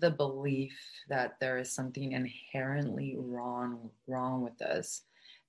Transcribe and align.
the 0.00 0.10
belief 0.10 0.78
that 1.08 1.36
there 1.40 1.58
is 1.58 1.72
something 1.72 2.12
inherently 2.12 3.16
wrong 3.18 3.90
wrong 4.06 4.42
with 4.42 4.60
us 4.62 5.02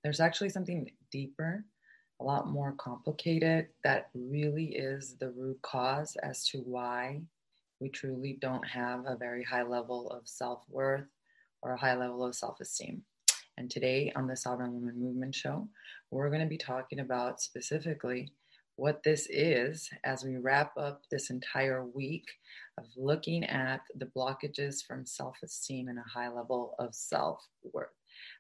there's 0.04 0.20
actually 0.20 0.50
something 0.50 0.90
deeper 1.12 1.64
a 2.20 2.24
lot 2.24 2.50
more 2.50 2.74
complicated 2.74 3.68
that 3.84 4.10
really 4.14 4.76
is 4.76 5.16
the 5.20 5.30
root 5.32 5.62
cause 5.62 6.16
as 6.24 6.48
to 6.48 6.60
why 6.60 7.22
we 7.80 7.90
truly 7.90 8.38
don't 8.42 8.68
have 8.68 9.06
a 9.06 9.16
very 9.16 9.44
high 9.44 9.64
level 9.64 10.10
of 10.10 10.28
self-worth 10.28 11.06
or 11.62 11.74
a 11.74 11.80
high 11.80 11.96
level 11.96 12.26
of 12.26 12.36
self-esteem. 12.36 13.02
And 13.58 13.70
today 13.70 14.12
on 14.16 14.28
the 14.28 14.36
sovereign 14.36 14.74
woman 14.74 15.00
movement 15.00 15.36
show 15.36 15.68
we're 16.12 16.30
going 16.30 16.42
to 16.42 16.48
be 16.48 16.58
talking 16.58 17.00
about 17.00 17.42
specifically 17.42 18.32
what 18.78 19.02
this 19.02 19.28
is 19.32 19.90
as 20.04 20.24
we 20.24 20.38
wrap 20.38 20.72
up 20.78 21.02
this 21.10 21.32
entire 21.32 21.84
week 21.84 22.26
of 22.78 22.86
looking 22.96 23.44
at 23.46 23.82
the 23.96 24.06
blockages 24.06 24.86
from 24.86 25.04
self 25.04 25.36
esteem 25.44 25.88
and 25.88 25.98
a 25.98 26.04
high 26.04 26.30
level 26.30 26.76
of 26.78 26.94
self 26.94 27.44
worth. 27.74 27.90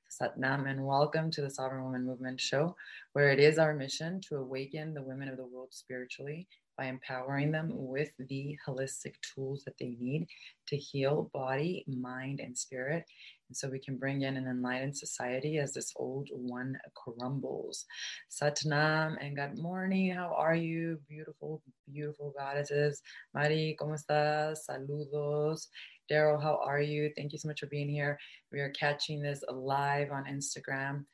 Satnam, 0.09 0.69
and 0.69 0.85
welcome 0.85 1.31
to 1.31 1.41
the 1.41 1.49
Sovereign 1.49 1.83
Woman 1.83 2.05
Movement 2.05 2.39
Show, 2.39 2.75
where 3.13 3.31
it 3.31 3.39
is 3.39 3.57
our 3.57 3.73
mission 3.73 4.21
to 4.29 4.35
awaken 4.37 4.93
the 4.93 5.01
women 5.01 5.27
of 5.27 5.37
the 5.37 5.45
world 5.45 5.69
spiritually 5.71 6.47
by 6.77 6.85
empowering 6.85 7.51
them 7.51 7.71
with 7.73 8.11
the 8.29 8.55
holistic 8.65 9.15
tools 9.33 9.63
that 9.65 9.77
they 9.79 9.97
need 9.99 10.27
to 10.67 10.77
heal 10.77 11.31
body, 11.33 11.83
mind, 11.87 12.39
and 12.39 12.55
spirit 12.55 13.05
so 13.51 13.69
we 13.69 13.79
can 13.79 13.97
bring 13.97 14.21
in 14.21 14.37
an 14.37 14.47
enlightened 14.47 14.97
society 14.97 15.57
as 15.57 15.73
this 15.73 15.93
old 15.95 16.29
one 16.31 16.77
crumbles. 16.95 17.85
Satnam 18.29 19.15
and 19.21 19.35
good 19.35 19.57
morning. 19.57 20.13
How 20.13 20.33
are 20.37 20.55
you? 20.55 20.99
Beautiful, 21.07 21.61
beautiful 21.91 22.33
goddesses. 22.37 23.01
Mari, 23.33 23.77
¿cómo 23.79 23.95
estás? 23.95 24.59
Saludos. 24.69 25.67
Daryl, 26.11 26.41
how 26.41 26.59
are 26.65 26.81
you? 26.81 27.11
Thank 27.15 27.33
you 27.33 27.39
so 27.39 27.47
much 27.47 27.59
for 27.59 27.67
being 27.67 27.89
here. 27.89 28.17
We 28.51 28.59
are 28.59 28.71
catching 28.71 29.21
this 29.21 29.43
live 29.51 30.11
on 30.11 30.25
Instagram. 30.25 31.05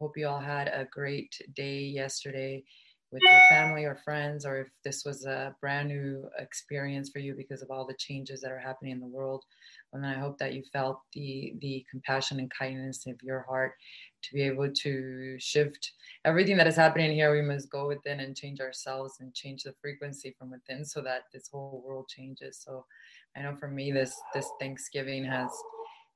Hope 0.00 0.16
you 0.16 0.26
all 0.26 0.40
had 0.40 0.68
a 0.68 0.88
great 0.90 1.34
day 1.54 1.80
yesterday 1.80 2.64
with 3.12 3.22
your 3.22 3.40
family 3.48 3.84
or 3.84 3.96
friends, 3.96 4.46
or 4.46 4.58
if 4.58 4.68
this 4.84 5.04
was 5.04 5.24
a 5.24 5.54
brand 5.60 5.88
new 5.88 6.28
experience 6.38 7.10
for 7.10 7.18
you 7.18 7.34
because 7.34 7.62
of 7.62 7.70
all 7.70 7.86
the 7.86 7.94
changes 7.94 8.40
that 8.40 8.52
are 8.52 8.58
happening 8.58 8.92
in 8.92 9.00
the 9.00 9.06
world. 9.06 9.44
And 9.92 10.04
then 10.04 10.12
I 10.12 10.20
hope 10.20 10.38
that 10.38 10.54
you 10.54 10.62
felt 10.72 11.00
the 11.12 11.54
the 11.60 11.84
compassion 11.90 12.38
and 12.38 12.50
kindness 12.50 13.06
of 13.06 13.20
your 13.22 13.40
heart 13.42 13.74
to 14.22 14.34
be 14.34 14.42
able 14.42 14.70
to 14.72 15.36
shift 15.40 15.92
everything 16.24 16.56
that 16.58 16.68
is 16.68 16.76
happening 16.76 17.12
here. 17.12 17.32
We 17.34 17.42
must 17.42 17.70
go 17.70 17.88
within 17.88 18.20
and 18.20 18.36
change 18.36 18.60
ourselves 18.60 19.16
and 19.20 19.34
change 19.34 19.64
the 19.64 19.74
frequency 19.80 20.34
from 20.38 20.50
within 20.50 20.84
so 20.84 21.00
that 21.02 21.24
this 21.32 21.48
whole 21.48 21.82
world 21.84 22.08
changes. 22.08 22.62
So 22.64 22.84
I 23.36 23.42
know 23.42 23.56
for 23.56 23.68
me 23.68 23.90
this 23.90 24.14
this 24.34 24.48
Thanksgiving 24.60 25.24
has 25.24 25.50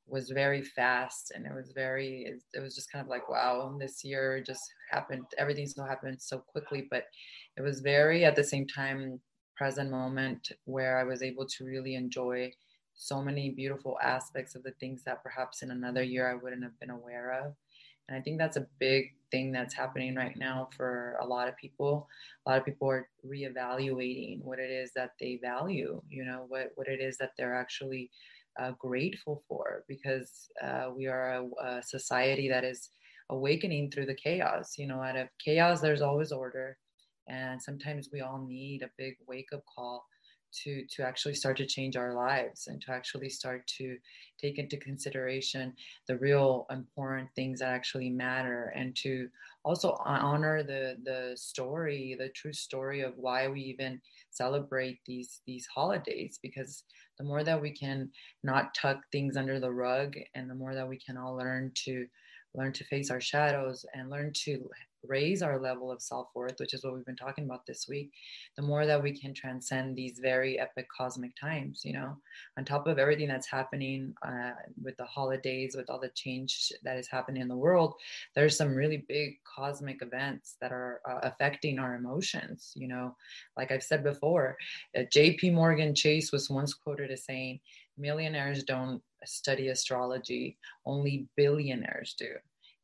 was 0.07 0.31
very 0.31 0.63
fast 0.63 1.33
and 1.35 1.47
it 1.47 1.55
was 1.55 1.73
very 1.75 2.35
it 2.53 2.61
was 2.61 2.75
just 2.75 2.93
kind 2.93 3.03
of 3.03 3.09
like 3.09 3.29
wow 3.29 3.75
this 3.81 4.05
year 4.05 4.43
just 4.47 4.63
happened 4.91 5.25
everything 5.39 5.67
so 5.67 5.83
happened 5.83 6.21
so 6.21 6.39
quickly 6.39 6.87
but 6.91 7.05
it 7.57 7.63
was 7.63 7.81
very 7.81 8.25
at 8.25 8.37
the 8.37 8.45
same 8.45 8.67
time 8.67 9.19
present 9.57 9.91
moment 9.91 10.53
where 10.65 10.99
i 10.99 11.05
was 11.05 11.23
able 11.23 11.47
to 11.47 11.65
really 11.65 11.95
enjoy 11.95 12.51
so 12.95 13.21
many 13.23 13.51
beautiful 13.51 13.99
aspects 14.03 14.55
of 14.55 14.63
the 14.63 14.73
things 14.73 15.03
that 15.05 15.23
perhaps 15.23 15.63
in 15.63 15.71
another 15.71 16.03
year 16.03 16.31
I 16.31 16.35
wouldn't 16.35 16.63
have 16.63 16.79
been 16.81 16.91
aware 16.91 17.33
of. 17.33 17.55
And 18.09 18.17
I 18.17 18.21
think 18.21 18.39
that's 18.39 18.57
a 18.57 18.67
big 18.79 19.14
thing 19.31 19.51
that's 19.51 19.75
happening 19.75 20.14
right 20.14 20.37
now 20.37 20.69
for 20.77 21.17
a 21.20 21.27
lot 21.27 21.48
of 21.48 21.57
people. 21.57 22.07
A 22.47 22.51
lot 22.51 22.59
of 22.59 22.64
people 22.64 22.89
are 22.89 23.09
reevaluating 23.27 24.43
what 24.43 24.59
it 24.59 24.70
is 24.70 24.93
that 24.95 25.13
they 25.19 25.39
value, 25.43 26.03
you 26.09 26.25
know, 26.25 26.45
what, 26.48 26.70
what 26.75 26.87
it 26.87 27.01
is 27.01 27.17
that 27.19 27.33
they're 27.37 27.55
actually 27.55 28.11
uh, 28.61 28.73
grateful 28.79 29.42
for, 29.48 29.85
because 29.89 30.48
uh, 30.63 30.91
we 30.97 31.07
are 31.07 31.35
a, 31.35 31.67
a 31.67 31.83
society 31.83 32.48
that 32.48 32.65
is 32.65 32.91
awakening 33.31 33.91
through 33.91 34.07
the 34.07 34.15
chaos. 34.15 34.75
You 34.79 34.87
know, 34.87 35.01
out 35.03 35.17
of 35.17 35.29
chaos, 35.45 35.81
there's 35.81 36.03
always 36.03 36.33
order. 36.33 36.77
And 37.29 37.61
sometimes 37.61 38.11
we 38.13 38.20
all 38.20 38.45
need 38.47 38.83
a 38.83 38.91
big 38.98 39.14
wake 39.27 39.48
up 39.55 39.63
call 39.75 40.05
to 40.63 40.85
to 40.91 41.03
actually 41.03 41.35
start 41.35 41.57
to 41.57 41.67
change 41.67 41.97
our 41.97 42.15
lives 42.15 42.67
and 42.69 42.81
to 42.81 42.91
actually 42.91 43.29
start 43.29 43.67
to 43.67 43.97
take 44.41 44.59
into 44.59 44.77
consideration 44.77 45.73
the 46.07 46.17
real 46.19 46.67
important 46.70 47.29
things 47.35 47.61
that 47.61 47.73
actually 47.73 48.11
matter 48.11 48.73
and 48.77 48.95
to 48.97 49.29
also 49.64 49.97
honor 50.05 50.63
the 50.63 50.97
the 51.05 51.33
story 51.37 52.17
the 52.19 52.29
true 52.31 52.53
story 52.53 53.01
of 53.01 53.13
why 53.17 53.48
we 53.48 53.61
even 53.61 54.01
celebrate 54.31 54.98
these 55.07 55.41
these 55.47 55.67
holidays 55.67 56.39
because 56.43 56.85
the 57.19 57.25
more 57.25 57.45
that 57.45 57.61
we 57.61 57.70
can 57.70 58.11
not 58.43 58.75
tuck 58.75 58.98
things 59.13 59.37
under 59.37 59.61
the 59.61 59.70
rug 59.70 60.17
and 60.35 60.51
the 60.51 60.55
more 60.55 60.75
that 60.75 60.89
we 60.89 60.98
can 60.98 61.17
all 61.17 61.37
learn 61.37 61.70
to 61.75 62.07
learn 62.55 62.73
to 62.73 62.85
face 62.85 63.11
our 63.11 63.20
shadows 63.20 63.85
and 63.95 64.11
learn 64.11 64.33
to 64.33 64.69
raise 65.07 65.42
our 65.42 65.61
level 65.61 65.91
of 65.91 66.03
self 66.03 66.29
worth, 66.35 66.59
which 66.59 66.75
is 66.75 66.85
what 66.85 66.95
we've 66.95 67.05
been 67.05 67.17
talking 67.17 67.45
about 67.45 67.67
this 67.67 67.87
week, 67.89 68.13
the 68.57 68.63
more 68.63 68.87
that 68.87 69.03
we 69.03 69.19
can 69.19 69.35
transcend 69.35 69.97
these 69.97 70.19
very 70.20 70.59
epic 70.59 70.87
cosmic 70.95 71.33
times, 71.37 71.83
you 71.85 71.92
know, 71.92 72.17
on 72.59 72.65
top 72.65 72.87
of 72.87 72.98
everything 72.98 73.29
that's 73.29 73.47
happening 73.47 74.14
uh, 74.27 74.53
with 74.83 74.97
the 74.97 75.05
holidays, 75.05 75.75
with 75.77 75.89
all 75.91 76.01
the 76.01 76.11
change 76.14 76.73
that 76.83 76.97
is 76.97 77.09
happening 77.09 77.43
in 77.43 77.48
the 77.48 77.57
world, 77.57 77.95
there's 78.35 78.57
some 78.57 78.75
really 78.75 79.05
big 79.09 79.37
cosmic 79.45 80.03
events 80.03 80.57
that 80.61 80.73
are 80.73 81.01
uh, 81.09 81.20
affecting 81.23 81.79
our 81.79 81.95
emotions, 81.95 82.73
you 82.75 82.89
know. 82.89 83.14
Like 83.57 83.70
I've 83.70 83.83
said 83.83 84.03
before, 84.03 84.57
uh, 84.97 85.03
JP 85.14 85.55
Morgan 85.55 85.95
Chase 85.95 86.33
was 86.33 86.51
once 86.51 86.75
quoted 86.75 87.11
as 87.11 87.25
saying, 87.25 87.61
millionaires 87.97 88.64
don't 88.64 89.01
study 89.25 89.69
astrology, 89.69 90.59
only 90.85 91.27
billionaires 91.37 92.14
do 92.19 92.29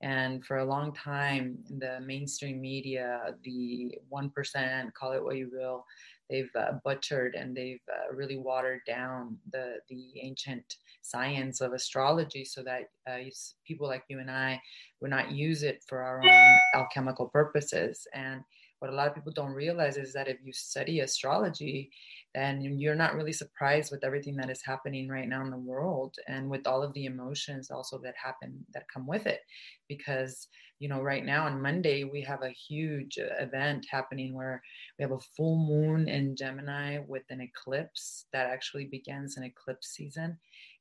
and 0.03 0.45
for 0.45 0.59
a 0.59 0.65
long 0.65 0.93
time, 0.95 1.59
the 1.79 2.01
mainstream 2.01 2.61
media, 2.61 3.35
the 3.45 3.95
1%, 4.11 4.95
call 4.95 5.13
it 5.13 5.23
what 5.23 5.37
you 5.37 5.51
will, 5.53 5.85
they've 6.31 6.51
uh, 6.59 6.73
butchered 6.85 7.35
and 7.35 7.55
they've 7.55 7.83
uh, 7.93 8.15
really 8.15 8.39
watered 8.39 8.81
down 8.87 9.37
the, 9.53 9.75
the 9.91 10.13
ancient 10.23 10.77
science 11.03 11.61
of 11.61 11.73
astrology 11.73 12.45
so 12.45 12.63
that 12.63 12.85
uh, 13.11 13.19
people 13.67 13.87
like 13.87 14.05
you 14.09 14.21
and 14.21 14.31
I 14.31 14.61
would 15.01 15.11
not 15.11 15.33
use 15.33 15.63
it 15.63 15.85
for 15.87 16.03
our 16.03 16.23
own 16.23 16.59
alchemical 16.75 17.29
purposes. 17.29 18.07
And 18.15 18.43
what 18.81 18.91
a 18.91 18.95
lot 18.95 19.07
of 19.07 19.15
people 19.15 19.33
don't 19.33 19.53
realize 19.53 19.97
is 19.97 20.13
that 20.15 20.29
if 20.29 20.39
you 20.43 20.53
study 20.53 21.01
astrology, 21.01 21.91
then 22.35 22.63
you're 22.63 22.95
not 22.95 23.15
really 23.15 23.33
surprised 23.33 23.93
with 23.93 24.05
everything 24.05 24.37
that 24.37 24.51
is 24.51 24.63
happening 24.65 25.09
right 25.09 25.29
now 25.29 25.43
in 25.43 25.51
the 25.51 25.57
world 25.57 26.17
and 26.27 26.49
with 26.49 26.67
all 26.67 26.83
of 26.83 26.93
the 26.95 27.05
emotions 27.05 27.71
also 27.71 27.99
that 27.99 28.15
happen 28.23 28.65
that 28.75 28.89
come 28.93 29.07
with 29.07 29.27
it. 29.27 29.41
Because 29.89 30.49
you 30.81 30.89
know 30.89 31.03
right 31.03 31.25
now 31.27 31.45
on 31.45 31.61
monday 31.61 32.05
we 32.05 32.23
have 32.23 32.43
a 32.43 32.49
huge 32.49 33.19
uh, 33.19 33.43
event 33.43 33.87
happening 33.91 34.35
where 34.35 34.61
we 34.99 35.03
have 35.03 35.13
a 35.13 35.21
full 35.37 35.57
moon 35.59 36.09
in 36.09 36.35
gemini 36.35 36.99
with 37.07 37.23
an 37.29 37.41
eclipse 37.41 38.25
that 38.33 38.47
actually 38.47 38.87
begins 38.87 39.37
an 39.37 39.45
eclipse 39.45 39.89
season 39.89 40.39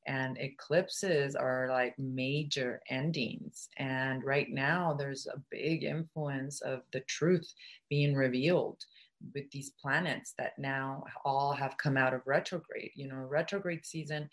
and 0.07 0.37
eclipses 0.37 1.35
are 1.35 1.67
like 1.69 1.97
major 1.97 2.81
endings. 2.89 3.69
And 3.77 4.23
right 4.23 4.49
now 4.49 4.95
there's 4.97 5.27
a 5.27 5.41
big 5.49 5.83
influence 5.83 6.61
of 6.61 6.81
the 6.93 7.01
truth 7.01 7.53
being 7.89 8.15
revealed 8.15 8.83
with 9.33 9.51
these 9.51 9.71
planets 9.81 10.33
that 10.37 10.57
now 10.57 11.03
all 11.25 11.51
have 11.51 11.77
come 11.77 11.97
out 11.97 12.13
of 12.13 12.21
retrograde. 12.25 12.91
You 12.95 13.09
know 13.09 13.15
retrograde 13.15 13.85
season 13.85 14.29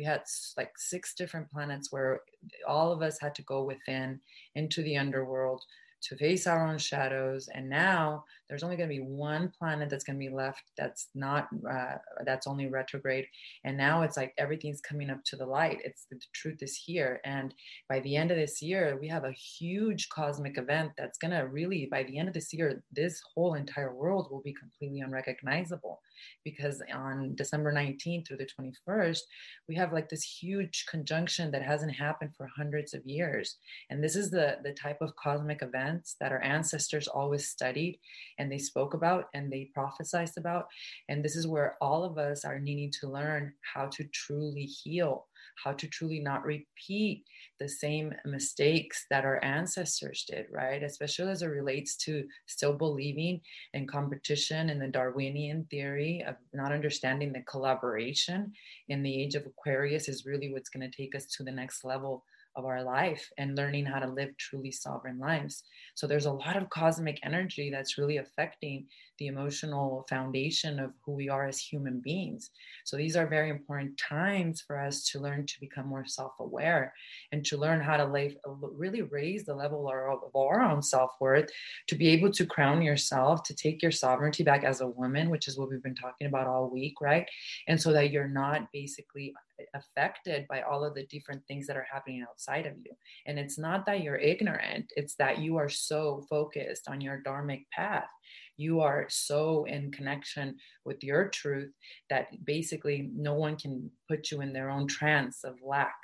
we 0.00 0.04
had 0.06 0.22
like 0.56 0.72
six 0.78 1.14
different 1.14 1.50
planets 1.50 1.92
where 1.92 2.22
all 2.66 2.90
of 2.90 3.02
us 3.02 3.18
had 3.20 3.34
to 3.34 3.42
go 3.42 3.64
within 3.64 4.18
into 4.54 4.82
the 4.82 4.96
underworld 4.96 5.62
to 6.02 6.16
face 6.16 6.46
our 6.46 6.66
own 6.66 6.78
shadows. 6.78 7.48
And 7.54 7.68
now 7.68 8.24
there's 8.48 8.62
only 8.62 8.76
going 8.76 8.88
to 8.88 8.94
be 8.94 9.02
one 9.02 9.52
planet 9.58 9.90
that's 9.90 10.04
going 10.04 10.18
to 10.18 10.26
be 10.26 10.34
left 10.34 10.62
that's 10.76 11.08
not, 11.14 11.48
uh, 11.70 11.96
that's 12.24 12.46
only 12.46 12.68
retrograde. 12.68 13.26
And 13.64 13.76
now 13.76 14.02
it's 14.02 14.16
like 14.16 14.34
everything's 14.38 14.80
coming 14.80 15.10
up 15.10 15.22
to 15.24 15.36
the 15.36 15.46
light. 15.46 15.80
It's 15.84 16.06
the 16.10 16.20
truth 16.32 16.62
is 16.62 16.76
here. 16.76 17.20
And 17.24 17.54
by 17.88 18.00
the 18.00 18.16
end 18.16 18.30
of 18.30 18.36
this 18.36 18.60
year, 18.60 18.98
we 19.00 19.08
have 19.08 19.24
a 19.24 19.32
huge 19.32 20.08
cosmic 20.08 20.58
event 20.58 20.92
that's 20.96 21.18
going 21.18 21.32
to 21.32 21.46
really, 21.46 21.88
by 21.90 22.02
the 22.04 22.18
end 22.18 22.28
of 22.28 22.34
this 22.34 22.52
year, 22.52 22.82
this 22.92 23.20
whole 23.34 23.54
entire 23.54 23.94
world 23.94 24.28
will 24.30 24.42
be 24.42 24.54
completely 24.54 25.00
unrecognizable 25.00 26.00
because 26.44 26.82
on 26.94 27.34
December 27.34 27.72
19th 27.72 28.26
through 28.26 28.38
the 28.38 28.48
21st, 28.88 29.20
we 29.68 29.74
have 29.74 29.92
like 29.92 30.08
this 30.08 30.22
huge 30.22 30.86
conjunction 30.90 31.50
that 31.50 31.62
hasn't 31.62 31.94
happened 31.94 32.30
for 32.36 32.48
hundreds 32.56 32.94
of 32.94 33.04
years. 33.04 33.56
And 33.90 34.02
this 34.02 34.16
is 34.16 34.30
the, 34.30 34.58
the 34.62 34.72
type 34.72 34.98
of 35.00 35.16
cosmic 35.16 35.62
events 35.62 36.16
that 36.20 36.32
our 36.32 36.42
ancestors 36.42 37.08
always 37.08 37.48
studied 37.48 37.98
and 38.38 38.50
they 38.50 38.58
spoke 38.58 38.94
about 38.94 39.26
and 39.34 39.50
they 39.50 39.70
prophesized 39.76 40.36
about. 40.36 40.66
And 41.08 41.24
this 41.24 41.36
is 41.36 41.46
where 41.46 41.76
all 41.80 42.04
of 42.04 42.18
us 42.18 42.44
are 42.44 42.58
needing 42.58 42.90
to 43.00 43.08
learn 43.08 43.52
how 43.74 43.86
to 43.86 44.04
truly 44.12 44.64
heal 44.64 45.26
how 45.62 45.72
to 45.72 45.86
truly 45.88 46.20
not 46.20 46.44
repeat 46.44 47.24
the 47.58 47.68
same 47.68 48.12
mistakes 48.24 49.06
that 49.10 49.24
our 49.24 49.42
ancestors 49.44 50.24
did, 50.28 50.46
right? 50.50 50.82
Especially 50.82 51.30
as 51.30 51.42
it 51.42 51.46
relates 51.46 51.96
to 51.96 52.24
still 52.46 52.72
believing 52.72 53.40
in 53.74 53.86
competition 53.86 54.70
and 54.70 54.80
the 54.80 54.88
Darwinian 54.88 55.66
theory 55.70 56.24
of 56.26 56.36
not 56.52 56.72
understanding 56.72 57.32
the 57.32 57.42
collaboration 57.42 58.52
in 58.88 59.02
the 59.02 59.22
age 59.22 59.34
of 59.34 59.46
Aquarius 59.46 60.08
is 60.08 60.26
really 60.26 60.52
what's 60.52 60.70
going 60.70 60.88
to 60.88 60.96
take 60.96 61.14
us 61.14 61.26
to 61.26 61.42
the 61.42 61.52
next 61.52 61.84
level 61.84 62.24
of 62.56 62.64
our 62.64 62.82
life 62.82 63.30
and 63.38 63.56
learning 63.56 63.84
how 63.84 63.98
to 64.00 64.10
live 64.10 64.36
truly 64.36 64.72
sovereign 64.72 65.18
lives. 65.18 65.62
So 65.94 66.06
there's 66.06 66.26
a 66.26 66.32
lot 66.32 66.56
of 66.56 66.68
cosmic 66.70 67.18
energy 67.22 67.70
that's 67.70 67.98
really 67.98 68.16
affecting 68.16 68.86
the 69.20 69.28
emotional 69.28 70.04
foundation 70.08 70.80
of 70.80 70.90
who 71.04 71.12
we 71.12 71.28
are 71.28 71.46
as 71.46 71.58
human 71.58 72.00
beings. 72.00 72.50
So 72.84 72.96
these 72.96 73.16
are 73.16 73.26
very 73.26 73.50
important 73.50 73.96
times 73.96 74.62
for 74.62 74.80
us 74.80 75.04
to 75.10 75.20
learn 75.20 75.46
to 75.46 75.60
become 75.60 75.86
more 75.86 76.06
self-aware 76.06 76.92
and 77.30 77.44
to 77.44 77.56
learn 77.56 77.80
how 77.80 77.98
to 77.98 78.04
live, 78.06 78.34
really 78.60 79.02
raise 79.02 79.44
the 79.44 79.54
level 79.54 79.88
of 79.88 80.34
our 80.34 80.62
own 80.62 80.82
self-worth 80.82 81.48
to 81.88 81.94
be 81.94 82.08
able 82.08 82.32
to 82.32 82.46
crown 82.46 82.82
yourself, 82.82 83.42
to 83.44 83.54
take 83.54 83.82
your 83.82 83.92
sovereignty 83.92 84.42
back 84.42 84.64
as 84.64 84.80
a 84.80 84.88
woman, 84.88 85.30
which 85.30 85.46
is 85.46 85.56
what 85.56 85.70
we've 85.70 85.82
been 85.82 85.94
talking 85.94 86.26
about 86.26 86.46
all 86.48 86.68
week, 86.68 86.94
right? 87.00 87.26
And 87.68 87.80
so 87.80 87.92
that 87.92 88.10
you're 88.10 88.26
not 88.26 88.72
basically 88.72 89.34
affected 89.74 90.48
by 90.48 90.62
all 90.62 90.82
of 90.82 90.94
the 90.94 91.04
different 91.04 91.42
things 91.46 91.66
that 91.66 91.76
are 91.76 91.86
happening 91.92 92.24
outside 92.26 92.64
of 92.64 92.72
you. 92.82 92.92
And 93.26 93.38
it's 93.38 93.58
not 93.58 93.84
that 93.84 94.02
you're 94.02 94.16
ignorant, 94.16 94.90
it's 94.96 95.16
that 95.16 95.38
you 95.38 95.58
are 95.58 95.68
so 95.68 96.24
focused 96.30 96.88
on 96.88 97.02
your 97.02 97.22
dharmic 97.26 97.66
path. 97.70 98.08
You 98.56 98.80
are 98.80 99.06
so 99.08 99.64
in 99.64 99.90
connection 99.90 100.56
with 100.84 101.02
your 101.02 101.28
truth 101.28 101.72
that 102.08 102.28
basically 102.44 103.10
no 103.14 103.34
one 103.34 103.56
can 103.56 103.90
put 104.08 104.30
you 104.30 104.40
in 104.40 104.52
their 104.52 104.70
own 104.70 104.86
trance 104.86 105.44
of 105.44 105.54
lack 105.64 105.94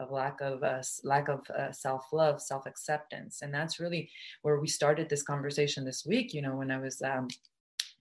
of 0.00 0.10
lack 0.10 0.40
of 0.40 0.62
uh, 0.64 0.82
lack 1.04 1.28
of 1.28 1.48
uh, 1.50 1.70
self-love 1.70 2.42
self-acceptance 2.42 3.42
and 3.42 3.54
that's 3.54 3.78
really 3.78 4.10
where 4.42 4.58
we 4.58 4.66
started 4.66 5.08
this 5.08 5.22
conversation 5.22 5.84
this 5.84 6.04
week 6.04 6.34
you 6.34 6.42
know 6.42 6.56
when 6.56 6.72
i 6.72 6.76
was 6.76 7.00
um, 7.02 7.28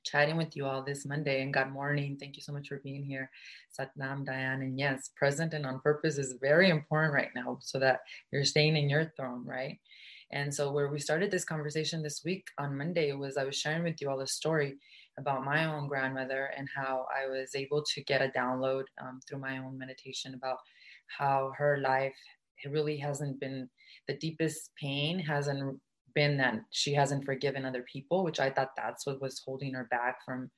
chatting 0.04 0.38
with 0.38 0.56
you 0.56 0.66
all 0.66 0.84
this 0.84 1.06
Monday. 1.06 1.42
And 1.42 1.54
good 1.54 1.72
morning. 1.72 2.18
Thank 2.20 2.36
you 2.36 2.42
so 2.42 2.54
much 2.54 2.68
for 2.68 2.82
being 2.84 3.04
here. 3.04 3.30
Satnam, 3.78 4.26
Diane. 4.26 4.62
And 4.62 4.78
yes, 4.78 5.10
present 5.16 5.54
and 5.54 5.66
on 5.66 5.80
purpose 5.80 6.18
is 6.18 6.36
very 6.42 6.70
important 6.70 7.14
right 7.14 7.32
now 7.36 7.58
so 7.62 7.80
that 7.80 8.02
you're 8.32 8.46
staying 8.46 8.76
in 8.76 8.90
your 8.90 9.12
throne, 9.16 9.44
right? 9.46 9.80
And 10.34 10.54
so, 10.54 10.72
where 10.72 10.90
we 10.90 11.00
started 11.00 11.30
this 11.30 11.46
conversation 11.46 12.02
this 12.02 12.24
week 12.26 12.48
on 12.58 12.76
Monday 12.76 13.14
was 13.14 13.38
I 13.38 13.44
was 13.44 13.56
sharing 13.56 13.84
with 13.84 14.02
you 14.02 14.10
all 14.10 14.20
a 14.20 14.28
story 14.28 14.78
about 15.20 15.46
my 15.46 15.66
own 15.66 15.88
grandmother 15.88 16.50
and 16.58 16.68
how 16.76 17.06
I 17.16 17.28
was 17.28 17.54
able 17.54 17.84
to 17.94 18.04
get 18.04 18.24
a 18.24 18.30
download 18.30 18.86
um, 19.00 19.20
through 19.30 19.40
my 19.40 19.60
own 19.60 19.78
meditation 19.78 20.34
about 20.34 20.58
how 21.20 21.52
her 21.56 21.78
life 21.78 22.16
really 22.68 22.98
hasn't 22.98 23.40
been 23.40 23.70
the 24.08 24.18
deepest 24.18 24.72
pain 24.82 25.20
hasn't 25.20 25.80
been 26.16 26.38
that 26.38 26.56
she 26.72 26.96
hasn't 26.96 27.26
forgiven 27.26 27.64
other 27.64 27.86
people, 27.92 28.24
which 28.24 28.40
I 28.40 28.50
thought 28.50 28.76
that's 28.76 29.06
what 29.06 29.22
was 29.22 29.40
holding 29.46 29.76
her 29.76 29.88
back 29.92 30.26
from 30.26 30.50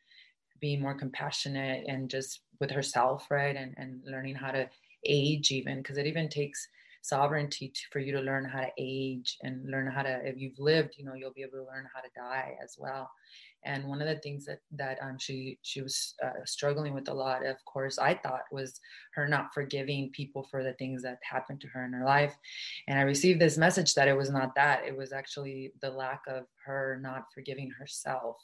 being 0.61 0.81
more 0.81 0.97
compassionate 0.97 1.83
and 1.87 2.09
just 2.09 2.39
with 2.61 2.71
herself, 2.71 3.27
right? 3.29 3.57
And 3.57 3.73
and 3.77 4.01
learning 4.05 4.35
how 4.35 4.51
to 4.51 4.69
age 5.05 5.51
even 5.51 5.79
because 5.79 5.97
it 5.97 6.07
even 6.07 6.29
takes 6.29 6.65
sovereignty 7.05 7.69
to, 7.69 7.81
for 7.91 7.99
you 7.99 8.11
to 8.11 8.21
learn 8.21 8.45
how 8.45 8.61
to 8.61 8.71
age 8.79 9.37
and 9.43 9.69
learn 9.69 9.87
how 9.91 10.01
to 10.01 10.21
if 10.27 10.35
you've 10.37 10.57
lived 10.57 10.95
you 10.97 11.05
know 11.05 11.13
you'll 11.13 11.33
be 11.33 11.43
able 11.43 11.59
to 11.59 11.71
learn 11.71 11.87
how 11.93 12.01
to 12.01 12.09
die 12.15 12.55
as 12.63 12.75
well. 12.77 13.09
And 13.63 13.85
one 13.85 13.99
of 13.99 14.07
the 14.07 14.17
things 14.17 14.45
that 14.45 14.59
that 14.73 14.99
um, 15.01 15.17
she 15.19 15.59
she 15.61 15.81
was 15.81 16.13
uh, 16.23 16.43
struggling 16.45 16.93
with 16.93 17.09
a 17.09 17.13
lot 17.13 17.45
of 17.45 17.57
course 17.65 17.97
i 17.97 18.13
thought 18.13 18.43
was 18.51 18.79
her 19.13 19.27
not 19.27 19.53
forgiving 19.53 20.11
people 20.11 20.47
for 20.49 20.63
the 20.63 20.73
things 20.73 21.01
that 21.03 21.19
happened 21.23 21.61
to 21.61 21.67
her 21.67 21.85
in 21.85 21.93
her 21.93 22.05
life. 22.05 22.35
And 22.87 22.97
i 22.99 23.03
received 23.03 23.39
this 23.39 23.57
message 23.57 23.93
that 23.95 24.07
it 24.07 24.17
was 24.17 24.29
not 24.29 24.55
that 24.55 24.85
it 24.85 24.95
was 24.97 25.11
actually 25.13 25.73
the 25.81 25.91
lack 25.91 26.21
of 26.27 26.45
her 26.65 26.99
not 27.01 27.25
forgiving 27.33 27.71
herself 27.71 28.37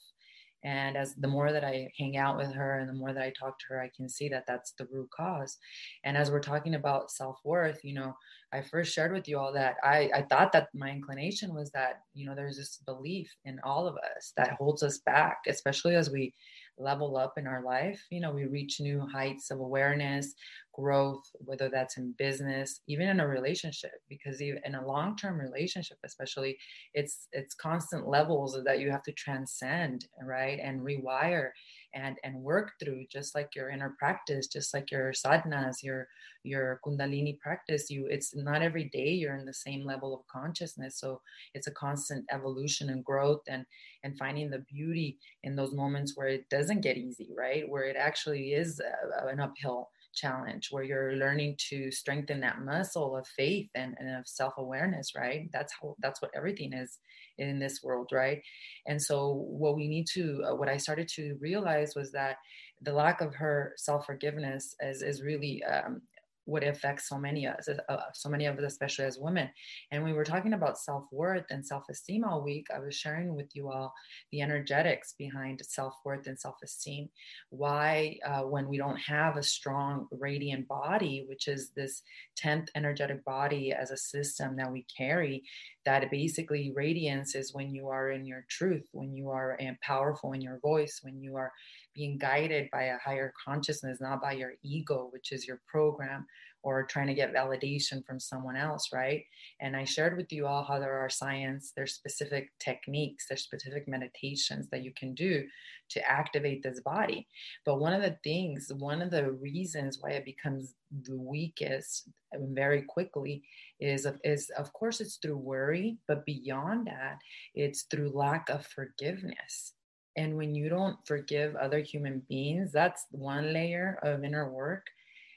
and 0.64 0.96
as 0.96 1.16
the 1.16 1.28
more 1.28 1.52
that 1.52 1.64
I 1.64 1.92
hang 1.98 2.18
out 2.18 2.38
with 2.38 2.54
her 2.54 2.80
and 2.80 2.88
the 2.88 2.94
more 2.94 3.14
that 3.14 3.24
I 3.24 3.34
talk 3.38 3.58
to 3.60 3.66
her, 3.70 3.82
I 3.82 3.90
can 3.96 4.08
see 4.08 4.30
that 4.30 4.46
that's 4.48 4.74
the 4.78 4.88
root 4.92 5.10
cause. 5.16 5.58
And 6.04 6.16
as 6.16 6.30
we're 6.30 6.40
talking 6.40 6.76
about 6.76 7.12
self 7.12 7.40
worth, 7.44 7.80
you 7.84 7.94
know, 7.94 8.16
I 8.54 8.62
first 8.62 8.94
shared 8.94 9.14
with 9.14 9.28
you 9.28 9.40
all 9.40 9.54
that 9.54 9.76
I, 9.84 10.10
I 10.14 10.22
thought 10.24 10.52
that 10.52 10.68
my 10.74 10.90
inclination 10.90 11.54
was 11.54 11.72
that, 11.72 12.02
you 12.14 12.26
know, 12.26 12.36
there's 12.36 12.58
this 12.58 12.80
belief 12.86 13.34
in 13.46 13.60
all 13.64 13.88
of 13.88 13.96
us 14.16 14.34
that 14.38 14.52
holds 14.52 14.84
us 14.84 15.00
back, 15.00 15.40
especially 15.48 15.96
as 15.96 16.12
we 16.12 16.34
level 16.82 17.18
up 17.18 17.34
in 17.38 17.48
our 17.48 17.64
life. 17.64 18.02
You 18.10 18.22
know, 18.22 18.32
we 18.32 18.46
reach 18.46 18.80
new 18.80 19.06
heights 19.12 19.52
of 19.52 19.60
awareness, 19.60 20.34
growth, 20.74 21.24
whether 21.40 21.70
that's 21.70 21.98
in 21.98 22.14
business, 22.18 22.82
even 22.88 23.08
in 23.08 23.20
a 23.20 23.28
relationship, 23.28 23.92
because 24.10 24.42
in 24.42 24.76
a 24.76 24.86
long-term 24.86 25.40
relationship, 25.40 25.98
especially, 26.04 26.58
it's 26.94 27.28
it's 27.32 27.56
constant 27.56 28.08
levels 28.08 28.58
that 28.66 28.80
you 28.80 28.92
have 28.92 29.04
to 29.04 29.12
transcend, 29.14 30.08
right, 30.24 30.60
and 30.62 30.82
rewire 30.82 31.50
and 31.94 32.18
and 32.24 32.36
work 32.36 32.74
through 32.80 33.06
just 33.12 33.36
like 33.36 33.56
your 33.56 33.70
inner 33.70 33.96
practice 34.00 34.48
just 34.48 34.74
like 34.74 34.92
your 34.92 35.12
sadhanas 35.12 35.84
your 35.84 36.08
your 36.44 36.80
kundalini 36.86 37.40
practice 37.40 37.90
you 37.90 38.08
it's 38.10 38.36
not 38.36 38.62
every 38.62 38.90
day 38.94 39.10
you're 39.10 39.36
in 39.36 39.46
the 39.46 39.54
same 39.54 39.86
level 39.86 40.14
of 40.14 40.28
consciousness. 40.28 41.00
So 41.00 41.22
it's 41.54 41.68
a 41.68 41.72
constant 41.72 42.26
evolution 42.32 42.90
and 42.90 43.04
growth 43.04 43.42
and 43.48 43.66
and 44.04 44.18
finding 44.18 44.50
the 44.50 44.66
beauty 44.72 45.18
in 45.44 45.56
those 45.56 45.74
moments 45.74 46.14
where 46.16 46.28
it 46.28 46.50
doesn't 46.50 46.82
get 46.82 46.98
easy 46.98 47.30
right? 47.38 47.68
Where 47.68 47.84
it 47.84 47.96
actually 47.96 48.54
is 48.54 48.80
a, 48.80 49.28
an 49.28 49.40
uphill 49.40 49.90
challenge 50.14 50.70
where 50.72 50.84
you're 50.84 51.14
learning 51.14 51.56
to 51.70 51.92
strengthen 51.92 52.40
that 52.42 52.62
muscle 52.62 53.16
of 53.16 53.28
faith 53.28 53.70
and, 53.76 53.96
and 54.00 54.16
of 54.16 54.28
self-awareness 54.28 55.14
right? 55.16 55.50
That's 55.54 55.74
how 55.82 55.96
that's 56.00 56.22
what 56.22 56.32
everything 56.36 56.74
is 56.74 57.00
in 57.38 57.60
this 57.60 57.82
world 57.84 58.10
right? 58.12 58.42
And 58.88 59.02
so 59.02 59.46
what 59.48 59.76
we 59.76 59.88
need 59.88 60.08
to 60.14 60.44
uh, 60.50 60.56
what 60.56 60.70
i 60.70 60.78
started 60.78 61.08
to 61.16 61.38
realize 61.40 61.94
was 61.96 62.12
that 62.12 62.38
the 62.82 62.94
lack 62.94 63.22
of 63.22 63.36
her 63.36 63.74
self-forgiveness 63.78 64.76
is, 64.82 65.02
is 65.02 65.22
really 65.22 65.64
um, 65.64 66.02
what 66.46 66.64
affect 66.64 67.02
so 67.02 67.18
many 67.18 67.46
of 67.46 67.56
us, 67.56 67.70
uh, 67.70 67.98
so 68.14 68.30
many 68.30 68.46
of 68.46 68.58
us, 68.58 68.64
especially 68.66 69.06
as 69.06 69.20
women. 69.20 69.50
And 69.92 70.04
we 70.04 70.14
were 70.14 70.24
talking 70.24 70.54
about 70.54 70.78
self 70.78 71.06
worth 71.12 71.46
and 71.50 71.66
self 71.66 71.84
esteem 71.90 72.24
all 72.24 72.44
week. 72.44 72.68
I 72.74 72.80
was 72.80 72.96
sharing 72.96 73.36
with 73.36 73.56
you 73.56 73.70
all 73.72 73.94
the 74.32 74.42
energetics 74.42 75.14
behind 75.18 75.62
self 75.66 75.94
worth 76.04 76.28
and 76.28 76.40
self 76.40 76.56
esteem. 76.64 77.10
Why, 77.50 78.18
uh, 78.26 78.42
when 78.42 78.68
we 78.68 78.78
don't 78.78 79.00
have 79.00 79.38
a 79.38 79.44
strong 79.44 80.08
radiant 80.12 80.68
body, 80.68 81.26
which 81.28 81.48
is 81.48 81.70
this 81.76 82.02
10th 82.42 82.68
energetic 82.76 83.24
body 83.26 83.72
as 83.74 83.92
a 83.92 83.98
system 83.98 84.56
that 84.58 84.72
we 84.72 84.86
carry, 84.96 85.44
that 85.86 86.10
basically 86.12 86.72
radiance 86.76 87.36
is 87.36 87.54
when 87.54 87.74
you 87.74 87.90
are 87.90 88.12
in 88.12 88.26
your 88.26 88.46
truth, 88.50 88.88
when 88.92 89.16
you 89.16 89.30
are 89.30 89.58
powerful 89.82 90.34
in 90.34 90.42
your 90.42 90.60
voice, 90.60 91.00
when 91.04 91.22
you 91.22 91.36
are 91.36 91.52
being 91.94 92.18
guided 92.18 92.70
by 92.72 92.84
a 92.84 92.98
higher 92.98 93.34
consciousness, 93.44 94.00
not 94.02 94.22
by 94.22 94.34
your 94.34 94.54
ego, 94.64 95.10
which 95.12 95.32
is 95.32 95.48
your 95.48 95.62
program 95.68 96.26
or 96.64 96.84
trying 96.84 97.08
to 97.08 97.14
get 97.14 97.34
validation 97.34 98.06
from 98.06 98.20
someone 98.20 98.56
else, 98.56 98.90
right? 98.94 99.24
And 99.60 99.76
I 99.76 99.84
shared 99.84 100.16
with 100.16 100.32
you 100.32 100.46
all 100.46 100.64
how 100.64 100.80
there 100.80 101.00
are 101.00 101.10
science, 101.10 101.72
there's 101.76 101.96
specific 101.96 102.52
techniques, 102.60 103.26
there's 103.28 103.44
specific 103.44 103.88
meditations 103.88 104.68
that 104.70 104.84
you 104.84 104.92
can 104.96 105.16
do 105.16 105.44
to 105.90 106.10
activate 106.10 106.62
this 106.62 106.80
body. 106.82 107.28
But 107.66 107.80
one 107.80 107.94
of 107.94 108.02
the 108.02 108.18
things, 108.24 108.72
one 108.78 109.02
of 109.02 109.10
the 109.10 109.32
reasons 109.32 109.98
why 110.00 110.12
it 110.12 110.26
becomes 110.26 110.76
the 111.04 111.18
weakest 111.18 112.10
um, 112.36 112.54
very 112.54 112.84
quickly 112.84 113.44
is, 113.80 114.08
is 114.24 114.52
of 114.58 114.72
course 114.74 115.02
it's 115.02 115.16
through 115.16 115.38
worry, 115.38 115.98
but 116.08 116.26
beyond 116.26 116.88
that, 116.88 117.18
it's 117.56 117.84
through 117.84 118.12
lack 118.12 118.50
of 118.50 118.66
forgiveness 118.68 119.74
and 120.16 120.36
when 120.36 120.56
you 120.56 120.70
don't 120.70 120.98
forgive 121.06 121.56
other 121.56 121.80
human 121.80 122.22
beings, 122.28 122.72
that's 122.72 123.06
one 123.12 123.54
layer 123.54 124.00
of 124.04 124.24
inner 124.24 124.52
work. 124.52 124.88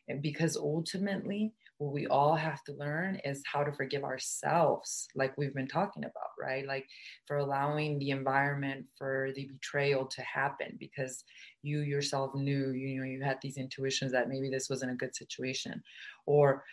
And 0.09 0.21
because 0.21 0.57
ultimately, 0.57 1.53
what 1.79 1.93
we 1.93 2.07
all 2.07 2.35
have 2.37 2.63
to 2.65 2.73
learn 2.75 3.17
is 3.25 3.43
how 3.51 3.65
to 3.65 3.73
forgive 3.73 4.05
ourselves, 4.05 5.09
like 5.15 5.37
we've 5.37 5.55
been 5.55 5.67
talking 5.67 6.05
about, 6.05 6.31
right? 6.41 6.67
Like 6.67 6.87
for 7.27 7.39
allowing 7.39 7.99
the 7.99 8.11
environment 8.11 8.87
for 8.97 9.31
the 9.35 9.47
betrayal 9.47 10.07
to 10.07 10.23
happen 10.23 10.77
because 10.79 11.25
you 11.63 11.81
yourself 11.81 12.35
knew, 12.35 12.71
you 12.71 13.01
know, 13.01 13.07
you 13.07 13.23
had 13.23 13.39
these 13.43 13.57
intuitions 13.57 14.13
that 14.13 14.29
maybe 14.29 14.51
this 14.51 14.71
wasn't 14.71 14.93
a 14.93 14.97
good 14.97 15.17
situation, 15.17 15.83
or 16.27 16.65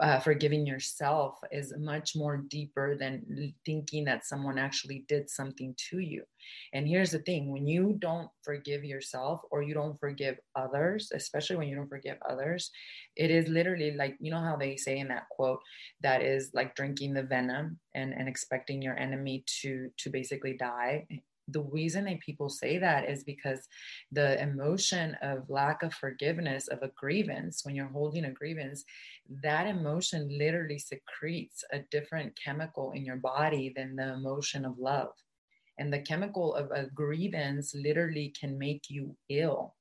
uh, 0.00 0.18
forgiving 0.18 0.66
yourself 0.66 1.38
is 1.52 1.74
much 1.78 2.16
more 2.16 2.38
deeper 2.38 2.96
than 2.96 3.52
thinking 3.66 4.04
that 4.04 4.24
someone 4.24 4.58
actually 4.58 5.04
did 5.08 5.28
something 5.28 5.74
to 5.90 5.98
you. 5.98 6.22
And 6.72 6.88
here's 6.88 7.10
the 7.10 7.18
thing 7.18 7.52
when 7.52 7.66
you 7.66 7.96
don't 7.98 8.28
forgive 8.42 8.82
yourself 8.84 9.42
or 9.50 9.62
you 9.62 9.74
don't 9.74 10.00
forgive 10.00 10.38
others, 10.56 11.12
especially 11.14 11.56
when 11.56 11.68
you 11.68 11.76
don't 11.76 11.88
forgive 11.88 12.16
others, 12.28 12.70
it 13.16 13.30
is 13.30 13.48
literally 13.48 13.92
like, 13.92 14.16
you 14.20 14.30
know, 14.30 14.40
how 14.40 14.56
they 14.56 14.76
say 14.76 14.98
in 14.98 15.08
that 15.08 15.28
quote 15.30 15.60
that 16.00 16.22
is 16.22 16.50
like 16.54 16.74
drinking 16.74 17.12
the 17.12 17.22
venom 17.22 17.78
and, 17.94 18.14
and 18.14 18.28
expecting 18.28 18.80
your 18.80 18.98
enemy 18.98 19.44
to 19.62 19.90
to 19.98 20.10
basically 20.10 20.56
die 20.56 21.06
the 21.52 21.62
reason 21.62 22.04
that 22.04 22.20
people 22.20 22.48
say 22.48 22.78
that 22.78 23.08
is 23.08 23.24
because 23.24 23.68
the 24.12 24.40
emotion 24.42 25.16
of 25.22 25.48
lack 25.48 25.82
of 25.82 25.92
forgiveness 25.94 26.68
of 26.68 26.82
a 26.82 26.90
grievance 26.98 27.64
when 27.64 27.74
you're 27.74 27.86
holding 27.86 28.24
a 28.24 28.30
grievance 28.30 28.84
that 29.42 29.66
emotion 29.66 30.28
literally 30.36 30.78
secretes 30.78 31.64
a 31.72 31.80
different 31.90 32.38
chemical 32.42 32.92
in 32.92 33.04
your 33.04 33.16
body 33.16 33.72
than 33.74 33.96
the 33.96 34.12
emotion 34.14 34.64
of 34.64 34.78
love. 34.78 35.12
And 35.78 35.92
the 35.92 36.00
chemical 36.00 36.54
of 36.54 36.70
a 36.72 36.86
grievance 36.86 37.74
literally 37.74 38.34
can 38.38 38.58
make 38.58 38.90
you 38.90 39.16
ill. 39.28 39.74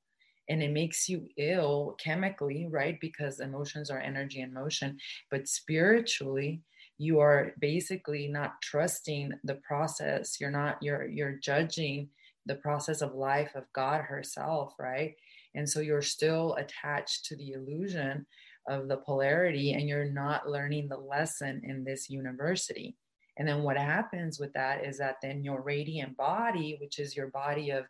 And 0.48 0.64
it 0.64 0.72
makes 0.72 1.10
you 1.10 1.28
ill 1.38 1.96
chemically 2.00 2.68
right 2.70 2.98
because 3.00 3.40
emotions 3.40 3.92
are 3.92 4.00
energy 4.00 4.42
and 4.42 4.54
motion 4.54 4.98
but 5.30 5.48
spiritually 5.48 6.62
you 7.00 7.22
are 7.22 7.54
basically 7.60 8.28
not 8.28 8.62
trusting 8.62 9.32
the 9.46 9.56
process. 9.56 10.40
You're 10.40 10.52
not 10.52 10.78
you're 10.84 11.08
you're 11.08 11.40
judging 11.42 12.10
the 12.46 12.56
process 12.56 13.02
of 13.02 13.16
life 13.16 13.56
of 13.56 13.64
god 13.74 14.02
herself 14.02 14.74
right? 14.78 15.16
And 15.56 15.68
so 15.68 15.80
you're 15.80 16.04
still 16.04 16.56
attached 16.56 17.26
to 17.26 17.36
the 17.36 17.54
illusion 17.54 18.28
of 18.68 18.88
the 18.88 18.98
polarity 18.98 19.74
and 19.74 19.88
you're 19.88 20.12
not 20.12 20.50
learning 20.50 20.90
the 20.90 20.98
lesson 20.98 21.62
in 21.64 21.84
this 21.84 22.10
university. 22.10 22.96
And 23.38 23.48
then 23.48 23.64
what 23.64 23.78
happens 23.78 24.38
with 24.38 24.52
that 24.54 24.86
is 24.86 24.98
that 24.98 25.16
then 25.24 25.46
your 25.46 25.62
radiant 25.62 26.18
body, 26.18 26.78
which 26.82 27.00
is 27.00 27.16
your 27.16 27.28
body 27.28 27.70
of 27.70 27.86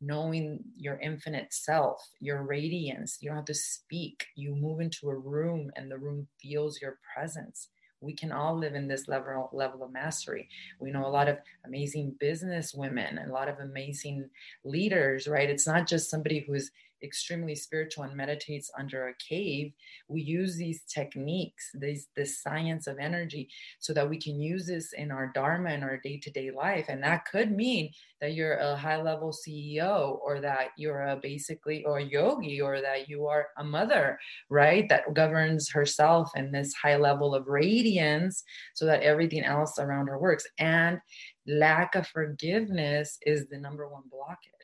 knowing 0.00 0.60
your 0.76 0.98
infinite 0.98 1.52
self, 1.52 2.02
your 2.20 2.42
radiance, 2.42 3.18
you 3.20 3.28
don't 3.28 3.36
have 3.36 3.44
to 3.44 3.54
speak. 3.54 4.24
You 4.34 4.56
move 4.56 4.80
into 4.80 5.10
a 5.10 5.14
room 5.14 5.70
and 5.76 5.90
the 5.90 5.98
room 5.98 6.26
feels 6.40 6.80
your 6.80 6.98
presence 7.14 7.68
we 8.00 8.14
can 8.14 8.32
all 8.32 8.56
live 8.56 8.74
in 8.74 8.88
this 8.88 9.08
level 9.08 9.48
level 9.52 9.82
of 9.82 9.92
mastery. 9.92 10.48
We 10.78 10.90
know 10.90 11.06
a 11.06 11.08
lot 11.08 11.28
of 11.28 11.38
amazing 11.64 12.16
business 12.20 12.74
women 12.74 13.18
a 13.18 13.32
lot 13.32 13.48
of 13.48 13.58
amazing 13.60 14.28
leaders 14.64 15.26
right? 15.26 15.50
It's 15.50 15.66
not 15.66 15.86
just 15.86 16.10
somebody 16.10 16.44
who's 16.46 16.70
extremely 17.02 17.54
spiritual 17.54 18.04
and 18.04 18.16
meditates 18.16 18.70
under 18.78 19.08
a 19.08 19.14
cave 19.16 19.72
we 20.08 20.22
use 20.22 20.56
these 20.56 20.82
techniques 20.82 21.70
these 21.74 22.08
this 22.16 22.42
science 22.42 22.86
of 22.86 22.98
energy 22.98 23.48
so 23.78 23.92
that 23.92 24.08
we 24.08 24.18
can 24.18 24.40
use 24.40 24.66
this 24.66 24.92
in 24.92 25.10
our 25.10 25.30
dharma 25.34 25.70
in 25.70 25.82
our 25.82 25.98
day-to-day 25.98 26.50
life. 26.50 26.86
And 26.88 27.02
that 27.02 27.24
could 27.26 27.50
mean 27.50 27.90
that 28.20 28.34
you're 28.34 28.54
a 28.54 28.76
high 28.76 29.00
level 29.00 29.32
ceo 29.32 30.18
or 30.22 30.40
that 30.40 30.68
you're 30.76 31.02
a 31.08 31.16
basically 31.16 31.84
or 31.84 31.98
a 31.98 32.04
yogi 32.04 32.60
or 32.60 32.80
that 32.80 33.08
you 33.08 33.26
are 33.26 33.48
a 33.58 33.64
mother 33.64 34.18
right 34.48 34.88
that 34.88 35.12
governs 35.14 35.70
herself 35.70 36.30
in 36.36 36.50
this 36.50 36.72
high 36.74 36.96
level 36.96 37.34
of 37.34 37.46
radiance 37.46 38.44
so 38.74 38.86
that 38.86 39.02
everything 39.02 39.44
else 39.44 39.78
around 39.78 40.06
her 40.06 40.18
works. 40.18 40.46
And 40.58 40.98
lack 41.46 41.94
of 41.94 42.06
forgiveness 42.06 43.18
is 43.26 43.46
the 43.48 43.58
number 43.58 43.88
one 43.88 44.04
blockage 44.12 44.63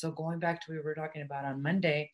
so 0.00 0.10
going 0.10 0.38
back 0.38 0.60
to 0.60 0.72
what 0.72 0.78
we 0.78 0.82
were 0.82 0.94
talking 0.94 1.22
about 1.22 1.44
on 1.44 1.62
Monday, 1.62 2.10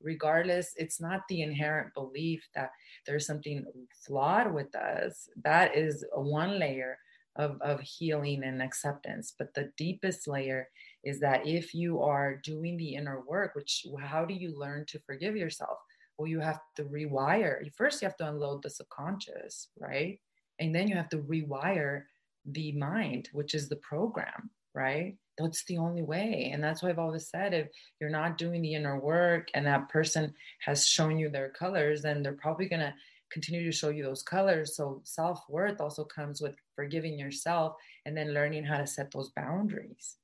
regardless, 0.00 0.72
it's 0.76 1.00
not 1.00 1.22
the 1.28 1.42
inherent 1.42 1.94
belief 1.94 2.46
that 2.54 2.70
there's 3.06 3.26
something 3.26 3.64
flawed 4.06 4.52
with 4.52 4.74
us. 4.74 5.28
That 5.44 5.76
is 5.76 6.04
one 6.14 6.58
layer 6.58 6.98
of, 7.36 7.56
of 7.60 7.80
healing 7.80 8.42
and 8.42 8.60
acceptance. 8.60 9.34
But 9.38 9.54
the 9.54 9.70
deepest 9.76 10.26
layer 10.26 10.68
is 11.04 11.20
that 11.20 11.46
if 11.46 11.72
you 11.74 12.02
are 12.02 12.40
doing 12.42 12.76
the 12.76 12.94
inner 12.94 13.22
work, 13.26 13.54
which 13.54 13.86
how 14.00 14.24
do 14.24 14.34
you 14.34 14.58
learn 14.58 14.84
to 14.88 15.00
forgive 15.06 15.36
yourself? 15.36 15.78
Well, 16.18 16.26
you 16.26 16.40
have 16.40 16.60
to 16.76 16.84
rewire. 16.84 17.60
First, 17.76 18.02
you 18.02 18.08
have 18.08 18.16
to 18.16 18.28
unload 18.28 18.62
the 18.62 18.70
subconscious, 18.70 19.68
right? 19.78 20.18
And 20.58 20.74
then 20.74 20.88
you 20.88 20.96
have 20.96 21.08
to 21.10 21.18
rewire 21.18 22.02
the 22.44 22.72
mind, 22.72 23.28
which 23.32 23.54
is 23.54 23.68
the 23.68 23.76
program, 23.76 24.50
right? 24.74 25.16
That's 25.38 25.64
the 25.64 25.78
only 25.78 26.02
way. 26.02 26.50
And 26.52 26.62
that's 26.62 26.82
why 26.82 26.90
I've 26.90 26.98
always 26.98 27.28
said 27.28 27.54
if 27.54 27.68
you're 28.00 28.10
not 28.10 28.38
doing 28.38 28.62
the 28.62 28.74
inner 28.74 28.98
work 28.98 29.48
and 29.54 29.66
that 29.66 29.88
person 29.88 30.34
has 30.60 30.86
shown 30.86 31.18
you 31.18 31.28
their 31.28 31.50
colors, 31.50 32.02
then 32.02 32.22
they're 32.22 32.32
probably 32.32 32.68
going 32.68 32.80
to 32.80 32.94
continue 33.30 33.64
to 33.64 33.76
show 33.76 33.90
you 33.90 34.02
those 34.02 34.22
colors. 34.22 34.76
So 34.76 35.00
self 35.04 35.44
worth 35.48 35.80
also 35.80 36.04
comes 36.04 36.40
with 36.40 36.54
forgiving 36.74 37.18
yourself 37.18 37.76
and 38.06 38.16
then 38.16 38.34
learning 38.34 38.64
how 38.64 38.78
to 38.78 38.86
set 38.86 39.10
those 39.10 39.30
boundaries. 39.30 40.16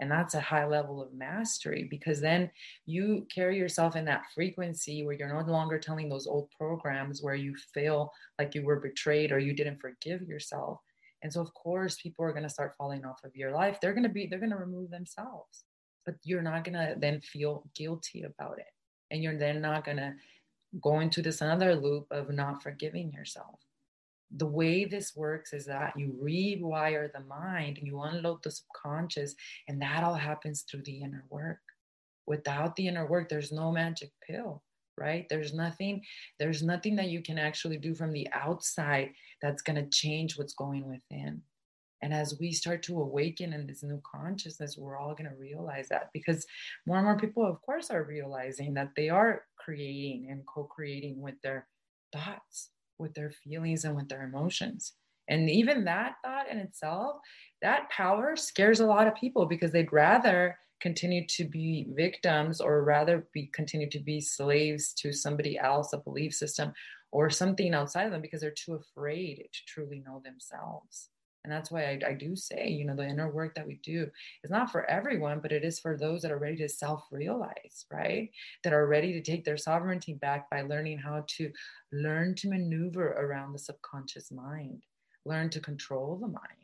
And 0.00 0.10
that's 0.10 0.34
a 0.34 0.40
high 0.40 0.66
level 0.66 1.00
of 1.00 1.14
mastery 1.14 1.86
because 1.88 2.20
then 2.20 2.50
you 2.84 3.26
carry 3.32 3.56
yourself 3.56 3.94
in 3.94 4.04
that 4.06 4.24
frequency 4.34 5.04
where 5.04 5.14
you're 5.14 5.32
no 5.32 5.48
longer 5.50 5.78
telling 5.78 6.08
those 6.08 6.26
old 6.26 6.50
programs 6.50 7.22
where 7.22 7.36
you 7.36 7.54
feel 7.72 8.12
like 8.38 8.54
you 8.56 8.64
were 8.64 8.80
betrayed 8.80 9.30
or 9.30 9.38
you 9.38 9.52
didn't 9.52 9.80
forgive 9.80 10.22
yourself 10.22 10.80
and 11.24 11.32
so, 11.32 11.40
of 11.40 11.52
course, 11.54 11.96
people 11.96 12.22
are 12.26 12.32
going 12.32 12.44
to 12.44 12.50
start 12.50 12.76
falling 12.76 13.06
off 13.06 13.24
of 13.24 13.34
your 13.34 13.50
life. 13.50 13.80
They're 13.80 13.94
going 13.94 14.04
to 14.04 14.10
be, 14.10 14.26
they're 14.26 14.38
going 14.38 14.50
to 14.50 14.58
remove 14.58 14.90
themselves, 14.90 15.64
but 16.04 16.16
you're 16.22 16.42
not 16.42 16.64
going 16.64 16.74
to 16.74 16.96
then 16.98 17.22
feel 17.22 17.64
guilty 17.74 18.24
about 18.24 18.58
it. 18.58 18.66
And 19.10 19.22
you're 19.22 19.38
then 19.38 19.62
not 19.62 19.86
going 19.86 19.96
to 19.96 20.12
go 20.82 21.00
into 21.00 21.22
this 21.22 21.40
another 21.40 21.74
loop 21.74 22.08
of 22.10 22.28
not 22.28 22.62
forgiving 22.62 23.10
yourself. 23.10 23.58
The 24.36 24.46
way 24.46 24.84
this 24.84 25.16
works 25.16 25.54
is 25.54 25.64
that 25.64 25.94
you 25.96 26.14
rewire 26.22 27.10
the 27.10 27.20
mind 27.20 27.78
you 27.82 28.02
unload 28.02 28.42
the 28.42 28.50
subconscious, 28.50 29.34
and 29.66 29.80
that 29.80 30.04
all 30.04 30.14
happens 30.14 30.62
through 30.62 30.82
the 30.82 31.00
inner 31.00 31.24
work. 31.30 31.60
Without 32.26 32.76
the 32.76 32.88
inner 32.88 33.06
work, 33.06 33.30
there's 33.30 33.52
no 33.52 33.72
magic 33.72 34.10
pill 34.26 34.62
right? 34.98 35.26
There's 35.28 35.52
nothing 35.52 36.02
there's 36.38 36.62
nothing 36.62 36.96
that 36.96 37.08
you 37.08 37.22
can 37.22 37.38
actually 37.38 37.78
do 37.78 37.94
from 37.94 38.12
the 38.12 38.28
outside 38.32 39.10
that's 39.42 39.62
going 39.62 39.76
to 39.76 39.90
change 39.90 40.38
what's 40.38 40.54
going 40.54 40.88
within. 40.88 41.42
And 42.02 42.12
as 42.12 42.36
we 42.38 42.52
start 42.52 42.82
to 42.84 43.00
awaken 43.00 43.52
in 43.54 43.66
this 43.66 43.82
new 43.82 44.00
consciousness 44.04 44.76
we're 44.78 44.98
all 44.98 45.14
going 45.14 45.30
to 45.30 45.36
realize 45.36 45.88
that 45.88 46.10
because 46.12 46.46
more 46.86 46.98
and 46.98 47.06
more 47.06 47.18
people 47.18 47.46
of 47.46 47.60
course 47.62 47.90
are 47.90 48.04
realizing 48.04 48.74
that 48.74 48.90
they 48.96 49.08
are 49.08 49.42
creating 49.56 50.28
and 50.30 50.42
co-creating 50.46 51.20
with 51.20 51.40
their 51.42 51.66
thoughts 52.12 52.70
with 52.98 53.14
their 53.14 53.30
feelings 53.30 53.84
and 53.84 53.96
with 53.96 54.08
their 54.08 54.22
emotions. 54.22 54.92
And 55.28 55.48
even 55.48 55.84
that 55.84 56.16
thought 56.24 56.50
in 56.50 56.58
itself 56.58 57.16
that 57.62 57.88
power 57.90 58.36
scares 58.36 58.80
a 58.80 58.86
lot 58.86 59.06
of 59.06 59.14
people 59.14 59.46
because 59.46 59.72
they'd 59.72 59.92
rather 59.92 60.58
continue 60.84 61.26
to 61.26 61.44
be 61.44 61.86
victims 61.96 62.60
or 62.60 62.84
rather 62.84 63.26
be 63.32 63.46
continue 63.54 63.88
to 63.88 63.98
be 63.98 64.20
slaves 64.20 64.92
to 64.92 65.14
somebody 65.14 65.58
else 65.58 65.94
a 65.94 65.96
belief 65.96 66.34
system 66.34 66.74
or 67.10 67.30
something 67.30 67.72
outside 67.72 68.04
of 68.04 68.12
them 68.12 68.20
because 68.20 68.42
they're 68.42 68.50
too 68.50 68.74
afraid 68.74 69.48
to 69.50 69.60
truly 69.66 70.02
know 70.06 70.20
themselves. 70.22 71.08
And 71.42 71.50
that's 71.50 71.70
why 71.70 71.84
I, 71.84 72.10
I, 72.10 72.12
do 72.12 72.36
say 72.36 72.68
you 72.68 72.84
know 72.84 72.94
the 72.94 73.08
inner 73.08 73.30
work 73.30 73.54
that 73.54 73.66
we 73.66 73.80
do 73.82 74.06
is 74.42 74.50
not 74.50 74.70
for 74.70 74.84
everyone 74.90 75.40
but 75.40 75.52
it 75.52 75.64
is 75.64 75.80
for 75.80 75.96
those 75.96 76.20
that 76.20 76.32
are 76.32 76.38
ready 76.38 76.56
to 76.58 76.68
self-realize 76.68 77.86
right? 77.90 78.28
That 78.62 78.74
are 78.74 78.86
ready 78.86 79.14
to 79.14 79.22
take 79.22 79.44
their 79.46 79.56
sovereignty 79.56 80.12
back 80.12 80.50
by 80.50 80.60
learning 80.62 80.98
how 80.98 81.24
to 81.36 81.50
learn 81.92 82.34
to 82.36 82.50
maneuver 82.50 83.08
around 83.12 83.54
the 83.54 83.58
subconscious 83.58 84.30
mind 84.30 84.82
learn 85.24 85.48
to 85.48 85.60
control 85.60 86.18
the 86.20 86.28
mind 86.28 86.63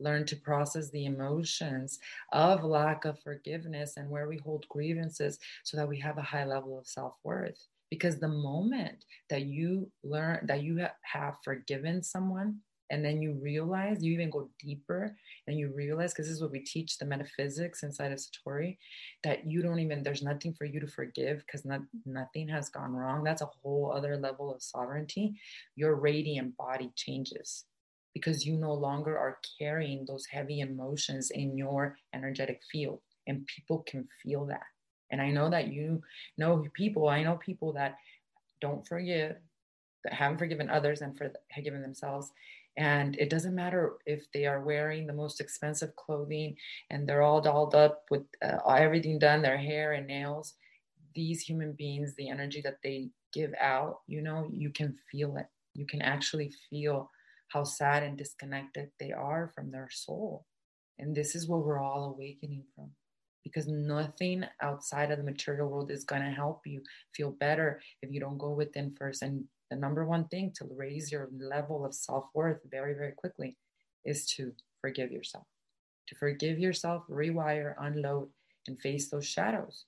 learn 0.00 0.24
to 0.26 0.36
process 0.36 0.90
the 0.90 1.04
emotions 1.04 1.98
of 2.32 2.64
lack 2.64 3.04
of 3.04 3.20
forgiveness 3.20 3.96
and 3.96 4.08
where 4.08 4.28
we 4.28 4.38
hold 4.38 4.66
grievances 4.68 5.38
so 5.64 5.76
that 5.76 5.88
we 5.88 5.98
have 5.98 6.18
a 6.18 6.22
high 6.22 6.44
level 6.44 6.78
of 6.78 6.86
self-worth. 6.86 7.66
Because 7.90 8.18
the 8.18 8.28
moment 8.28 9.04
that 9.30 9.42
you 9.42 9.90
learn 10.04 10.46
that 10.46 10.62
you 10.62 10.86
have 11.02 11.34
forgiven 11.44 12.02
someone 12.02 12.60
and 12.90 13.04
then 13.04 13.22
you 13.22 13.32
realize 13.40 14.02
you 14.02 14.12
even 14.12 14.30
go 14.30 14.48
deeper 14.58 15.16
and 15.46 15.58
you 15.58 15.72
realize 15.74 16.12
because 16.12 16.26
this 16.26 16.34
is 16.34 16.42
what 16.42 16.50
we 16.50 16.60
teach 16.60 16.98
the 16.98 17.04
metaphysics 17.04 17.82
inside 17.82 18.12
of 18.12 18.18
satori 18.18 18.76
that 19.22 19.46
you 19.46 19.62
don't 19.62 19.78
even 19.78 20.02
there's 20.02 20.22
nothing 20.22 20.52
for 20.52 20.64
you 20.64 20.80
to 20.80 20.86
forgive 20.86 21.42
because 21.46 21.64
not, 21.64 21.80
nothing 22.04 22.48
has 22.48 22.68
gone 22.68 22.92
wrong. 22.92 23.24
That's 23.24 23.42
a 23.42 23.50
whole 23.62 23.92
other 23.94 24.16
level 24.16 24.52
of 24.52 24.62
sovereignty. 24.62 25.34
Your 25.76 25.94
radiant 25.94 26.56
body 26.56 26.90
changes 26.96 27.64
because 28.14 28.44
you 28.46 28.56
no 28.56 28.72
longer 28.72 29.16
are 29.18 29.38
carrying 29.58 30.04
those 30.06 30.26
heavy 30.26 30.60
emotions 30.60 31.30
in 31.30 31.56
your 31.56 31.96
energetic 32.14 32.60
field 32.70 33.00
and 33.26 33.46
people 33.46 33.84
can 33.86 34.08
feel 34.22 34.46
that. 34.46 34.66
And 35.12 35.20
i 35.20 35.30
know 35.30 35.50
that 35.50 35.68
you 35.68 36.00
know 36.38 36.64
people 36.74 37.08
i 37.08 37.22
know 37.22 37.36
people 37.36 37.72
that 37.72 37.96
don't 38.60 38.86
forgive 38.86 39.36
that 40.04 40.12
haven't 40.12 40.38
forgiven 40.38 40.70
others 40.70 41.02
and 41.02 41.18
forgiven 41.54 41.82
themselves. 41.82 42.30
And 42.76 43.16
it 43.18 43.28
doesn't 43.28 43.54
matter 43.54 43.94
if 44.06 44.24
they 44.32 44.46
are 44.46 44.62
wearing 44.62 45.06
the 45.06 45.12
most 45.12 45.40
expensive 45.40 45.94
clothing 45.96 46.56
and 46.90 47.06
they're 47.06 47.22
all 47.22 47.40
dolled 47.40 47.74
up 47.74 48.04
with 48.10 48.22
uh, 48.42 48.58
everything 48.72 49.18
done 49.18 49.42
their 49.42 49.58
hair 49.58 49.92
and 49.92 50.06
nails 50.06 50.54
these 51.14 51.42
human 51.42 51.72
beings 51.72 52.14
the 52.16 52.30
energy 52.30 52.60
that 52.62 52.78
they 52.84 53.10
give 53.32 53.52
out 53.60 53.98
you 54.06 54.22
know 54.22 54.48
you 54.54 54.70
can 54.70 54.96
feel 55.10 55.36
it. 55.36 55.46
You 55.74 55.86
can 55.86 56.00
actually 56.00 56.52
feel 56.70 57.10
how 57.50 57.64
sad 57.64 58.02
and 58.02 58.16
disconnected 58.16 58.90
they 58.98 59.12
are 59.12 59.50
from 59.54 59.70
their 59.70 59.88
soul. 59.90 60.46
And 60.98 61.14
this 61.14 61.34
is 61.34 61.48
what 61.48 61.64
we're 61.64 61.80
all 61.80 62.14
awakening 62.14 62.64
from. 62.74 62.90
Because 63.44 63.66
nothing 63.66 64.44
outside 64.60 65.10
of 65.10 65.18
the 65.18 65.24
material 65.24 65.68
world 65.68 65.90
is 65.90 66.04
going 66.04 66.22
to 66.22 66.30
help 66.30 66.60
you 66.66 66.82
feel 67.14 67.30
better 67.30 67.80
if 68.02 68.12
you 68.12 68.20
don't 68.20 68.38
go 68.38 68.50
within 68.50 68.94
first. 68.98 69.22
And 69.22 69.44
the 69.70 69.76
number 69.76 70.04
one 70.04 70.28
thing 70.28 70.52
to 70.56 70.68
raise 70.76 71.10
your 71.10 71.28
level 71.32 71.84
of 71.84 71.94
self 71.94 72.26
worth 72.34 72.60
very, 72.70 72.94
very 72.94 73.12
quickly 73.12 73.56
is 74.04 74.26
to 74.32 74.52
forgive 74.80 75.10
yourself, 75.10 75.46
to 76.08 76.14
forgive 76.16 76.58
yourself, 76.58 77.04
rewire, 77.10 77.74
unload, 77.80 78.28
and 78.68 78.80
face 78.80 79.08
those 79.08 79.26
shadows. 79.26 79.86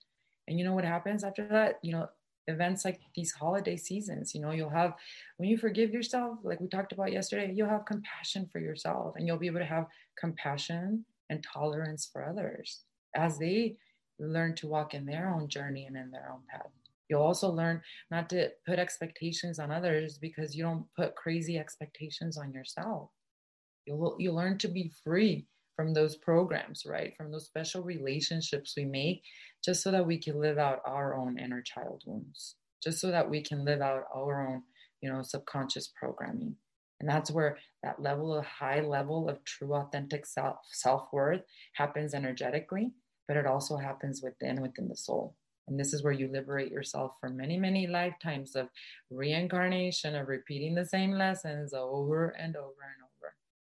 And 0.48 0.58
you 0.58 0.64
know 0.64 0.74
what 0.74 0.84
happens 0.84 1.22
after 1.22 1.46
that? 1.48 1.78
You 1.82 1.92
know, 1.92 2.08
events 2.48 2.84
like 2.84 3.00
these 3.14 3.32
holiday 3.32 3.76
seasons, 3.76 4.34
you 4.34 4.40
know, 4.40 4.50
you'll 4.50 4.70
have, 4.70 4.94
when 5.36 5.48
you 5.48 5.56
forgive 5.56 5.90
yourself, 5.90 6.38
like 6.42 6.60
we 6.60 6.68
talked 6.68 6.92
about 6.92 7.12
yesterday, 7.12 7.52
you'll 7.54 7.68
have 7.68 7.86
compassion 7.86 8.48
for 8.50 8.58
yourself 8.58 9.14
and 9.16 9.26
you'll 9.26 9.38
be 9.38 9.46
able 9.46 9.60
to 9.60 9.64
have 9.64 9.86
compassion 10.18 11.04
and 11.30 11.44
tolerance 11.44 12.08
for 12.12 12.24
others 12.24 12.80
as 13.14 13.38
they 13.38 13.76
learn 14.18 14.54
to 14.56 14.66
walk 14.66 14.94
in 14.94 15.06
their 15.06 15.32
own 15.34 15.48
journey 15.48 15.86
and 15.86 15.96
in 15.96 16.10
their 16.10 16.30
own 16.32 16.40
path. 16.48 16.70
You'll 17.08 17.22
also 17.22 17.50
learn 17.50 17.82
not 18.10 18.30
to 18.30 18.50
put 18.66 18.78
expectations 18.78 19.58
on 19.58 19.70
others 19.70 20.18
because 20.18 20.56
you 20.56 20.62
don't 20.62 20.86
put 20.96 21.14
crazy 21.14 21.58
expectations 21.58 22.38
on 22.38 22.52
yourself. 22.52 23.10
You'll, 23.86 24.16
you'll 24.18 24.36
learn 24.36 24.58
to 24.58 24.68
be 24.68 24.92
free 25.04 25.46
from 25.76 25.92
those 25.92 26.16
programs, 26.16 26.84
right? 26.86 27.14
From 27.16 27.30
those 27.30 27.46
special 27.46 27.82
relationships 27.82 28.74
we 28.76 28.84
make, 28.84 29.22
just 29.64 29.82
so 29.82 29.90
that 29.90 30.06
we 30.06 30.18
can 30.18 30.40
live 30.40 30.58
out 30.58 30.80
our 30.84 31.14
own 31.14 31.38
inner 31.38 31.62
child 31.62 32.02
wounds, 32.06 32.56
just 32.82 33.00
so 33.00 33.10
that 33.10 33.30
we 33.30 33.42
can 33.42 33.64
live 33.64 33.80
out 33.80 34.04
our 34.14 34.46
own, 34.46 34.62
you 35.00 35.10
know, 35.10 35.22
subconscious 35.22 35.92
programming. 35.98 36.56
And 37.00 37.08
that's 37.08 37.30
where 37.30 37.58
that 37.82 38.00
level 38.00 38.32
of 38.32 38.44
high 38.44 38.80
level 38.80 39.28
of 39.28 39.44
true 39.44 39.74
authentic 39.74 40.24
self 40.24 40.58
self-worth 40.70 41.42
happens 41.74 42.14
energetically, 42.14 42.92
but 43.26 43.36
it 43.36 43.46
also 43.46 43.76
happens 43.76 44.22
within 44.22 44.62
within 44.62 44.88
the 44.88 44.96
soul. 44.96 45.34
And 45.68 45.78
this 45.78 45.92
is 45.92 46.02
where 46.02 46.12
you 46.12 46.28
liberate 46.28 46.70
yourself 46.70 47.12
from 47.20 47.36
many, 47.36 47.56
many 47.56 47.86
lifetimes 47.86 48.56
of 48.56 48.68
reincarnation, 49.10 50.14
of 50.14 50.28
repeating 50.28 50.74
the 50.74 50.86
same 50.86 51.12
lessons 51.12 51.72
over 51.72 52.28
and 52.30 52.56
over 52.56 52.82
and 52.82 53.01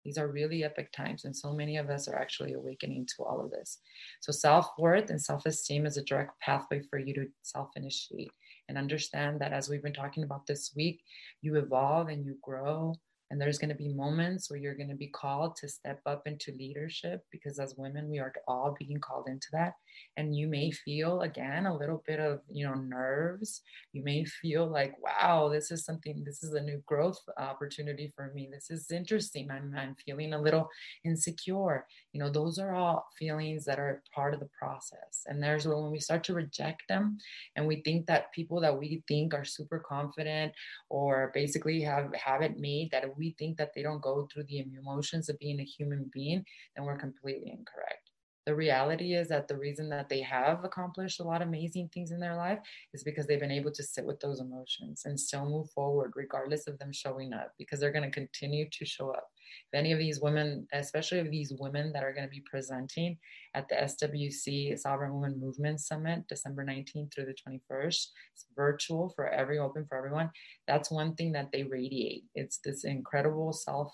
these 0.07 0.19
are 0.19 0.29
really 0.29 0.63
epic 0.63 0.93
times, 0.93 1.25
and 1.25 1.37
so 1.37 1.53
many 1.53 1.79
of 1.79 1.91
us 1.91 2.07
are 2.07 2.15
actually 2.15 2.53
awakening 2.53 3.09
to 3.17 3.25
all 3.25 3.41
of 3.45 3.51
this. 3.51 3.81
So, 4.21 4.31
self 4.31 4.69
worth 4.79 5.11
and 5.11 5.21
self 5.21 5.45
esteem 5.47 5.85
is 5.85 5.97
a 5.97 6.05
direct 6.05 6.41
pathway 6.41 6.81
for 6.89 7.01
you 7.01 7.13
to 7.15 7.27
self 7.43 7.71
initiate 7.75 8.31
and 8.69 8.79
understand 8.79 9.41
that 9.41 9.53
as 9.53 9.69
we've 9.69 9.83
been 9.83 9.93
talking 9.93 10.23
about 10.23 10.47
this 10.47 10.73
week, 10.77 11.03
you 11.43 11.57
evolve 11.57 12.09
and 12.09 12.25
you 12.25 12.37
grow 12.41 12.95
and 13.31 13.41
there's 13.41 13.59
going 13.59 13.71
to 13.71 13.75
be 13.75 13.89
moments 13.89 14.49
where 14.49 14.59
you're 14.59 14.77
going 14.77 14.91
to 14.91 14.95
be 14.95 15.09
called 15.09 15.57
to 15.57 15.69
step 15.69 16.01
up 16.07 16.27
into 16.27 16.53
leadership 16.53 17.25
because 17.33 17.59
as 17.59 17.75
women, 17.77 18.09
we 18.09 18.19
are 18.19 18.33
all 18.47 18.77
being 18.79 19.01
called 19.01 19.27
into 19.29 19.49
that. 19.53 19.75
And 20.17 20.37
you 20.37 20.47
may 20.47 20.71
feel 20.71 21.23
again 21.23 21.67
a 21.67 21.77
little 21.77 22.03
bit 22.07 22.21
of, 22.21 22.41
you 22.51 22.67
know, 22.67 22.75
nerves. 22.75 23.63
You 23.93 24.05
may 24.05 24.25
feel 24.25 24.67
like, 24.67 24.95
wow, 25.03 25.49
this 25.49 25.71
is 25.71 25.85
something, 25.85 26.23
this 26.25 26.43
is 26.43 26.53
a 26.53 26.61
new 26.61 26.83
growth 26.87 27.19
opportunity 27.39 28.13
for 28.15 28.31
me. 28.35 28.49
This 28.51 28.71
is 28.71 28.91
interesting. 28.91 29.51
I'm, 29.51 29.75
I'm 29.77 29.97
feeling 30.05 30.35
a 30.35 30.41
little 30.41 30.69
insecure. 31.05 31.87
You 32.13 32.21
know, 32.21 32.31
those 32.31 32.59
are 32.59 32.75
all 32.75 33.07
feelings 33.19 33.65
that 33.65 33.79
are 33.79 34.03
part 34.15 34.35
of 34.35 34.41
the 34.41 34.51
process. 34.59 35.25
And 35.27 35.43
there's 35.43 35.67
when 35.67 35.91
we 35.91 35.99
start 35.99 36.23
to 36.25 36.35
reject 36.35 36.83
them 36.89 37.19
and 37.57 37.67
we 37.67 37.83
think 37.83 38.07
that 38.07 38.33
people 38.33 38.61
that 38.61 38.79
we 38.79 39.03
think 39.09 39.35
are 39.35 39.45
super 39.45 39.79
confident 39.79 40.53
or 40.91 41.31
basically 41.35 41.81
have, 41.83 42.15
have 42.15 42.43
it 42.43 42.59
made 42.59 42.91
that 42.93 43.16
we 43.17 43.35
think 43.39 43.57
that 43.59 43.73
they 43.75 43.83
don't 43.83 44.03
go 44.03 44.29
through 44.33 44.45
the 44.45 44.65
emotions 44.79 45.29
of 45.29 45.39
being 45.39 45.61
a 45.61 45.65
human 45.65 46.11
being, 46.13 46.45
then 46.75 46.85
we're 46.85 46.99
completely 46.99 47.51
incorrect. 47.51 48.11
The 48.47 48.55
reality 48.55 49.15
is 49.15 49.27
that 49.29 49.49
the 49.49 49.59
reason 49.59 49.89
that 49.91 50.09
they 50.09 50.21
have 50.21 50.65
accomplished 50.65 51.19
a 51.19 51.25
lot 51.25 51.43
of 51.43 51.49
amazing 51.49 51.91
things 51.93 52.13
in 52.13 52.21
their 52.21 52.37
life 52.37 52.61
is 52.95 53.03
because 53.03 53.27
they've 53.27 53.41
been 53.41 53.51
able 53.51 53.73
to 53.73 53.83
sit 53.83 54.05
with 54.05 54.21
those 54.21 54.41
emotions 54.41 55.03
and 55.05 55.19
still 55.19 55.45
move 55.45 55.69
forward, 55.71 56.13
regardless 56.15 56.69
of 56.69 56.79
them 56.79 56.93
showing 56.93 57.33
up, 57.33 57.53
because 57.59 57.81
they're 57.81 57.93
going 57.93 58.09
to 58.09 58.11
continue 58.11 58.69
to 58.71 58.85
show 58.85 59.11
up. 59.11 59.27
If 59.73 59.79
any 59.79 59.93
of 59.93 59.99
these 59.99 60.21
women, 60.21 60.67
especially 60.73 61.21
of 61.21 61.31
these 61.31 61.53
women 61.59 61.93
that 61.93 62.05
are 62.05 62.13
going 62.13 62.27
to 62.27 62.31
be 62.31 62.43
presenting 62.51 63.19
at 63.55 63.69
the 63.69 63.77
SWC 63.77 64.79
Sovereign 64.79 65.15
Women 65.15 65.41
Movement 65.41 65.81
Summit, 65.81 66.25
December 66.29 66.65
19th 66.65 67.15
through 67.15 67.27
the 67.27 67.35
21st, 67.49 68.07
it's 68.35 68.47
virtual 68.55 69.13
for 69.17 69.29
every 69.29 69.59
open 69.59 69.87
for 69.89 69.97
everyone. 69.97 70.31
That's 70.67 70.91
one 70.91 71.15
thing 71.15 71.33
that 71.33 71.51
they 71.53 71.63
radiate. 71.63 72.25
It's 72.35 72.59
this 72.59 72.85
incredible 72.85 73.53
self 73.53 73.93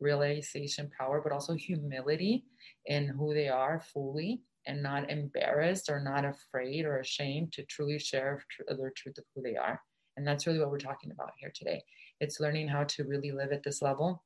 realization 0.00 0.90
power, 0.98 1.20
but 1.22 1.32
also 1.32 1.54
humility 1.54 2.44
in 2.86 3.06
who 3.06 3.32
they 3.34 3.48
are 3.48 3.80
fully 3.92 4.42
and 4.66 4.82
not 4.82 5.10
embarrassed 5.10 5.88
or 5.88 6.00
not 6.00 6.24
afraid 6.24 6.84
or 6.84 6.98
ashamed 6.98 7.52
to 7.52 7.64
truly 7.64 7.98
share 7.98 8.42
their 8.68 8.92
truth 8.96 9.18
of 9.18 9.24
who 9.34 9.42
they 9.42 9.56
are. 9.56 9.80
And 10.16 10.26
that's 10.26 10.46
really 10.46 10.58
what 10.58 10.70
we're 10.70 10.78
talking 10.78 11.10
about 11.10 11.30
here 11.38 11.52
today. 11.54 11.82
It's 12.20 12.40
learning 12.40 12.68
how 12.68 12.84
to 12.84 13.04
really 13.04 13.30
live 13.30 13.52
at 13.52 13.62
this 13.62 13.82
level 13.82 14.24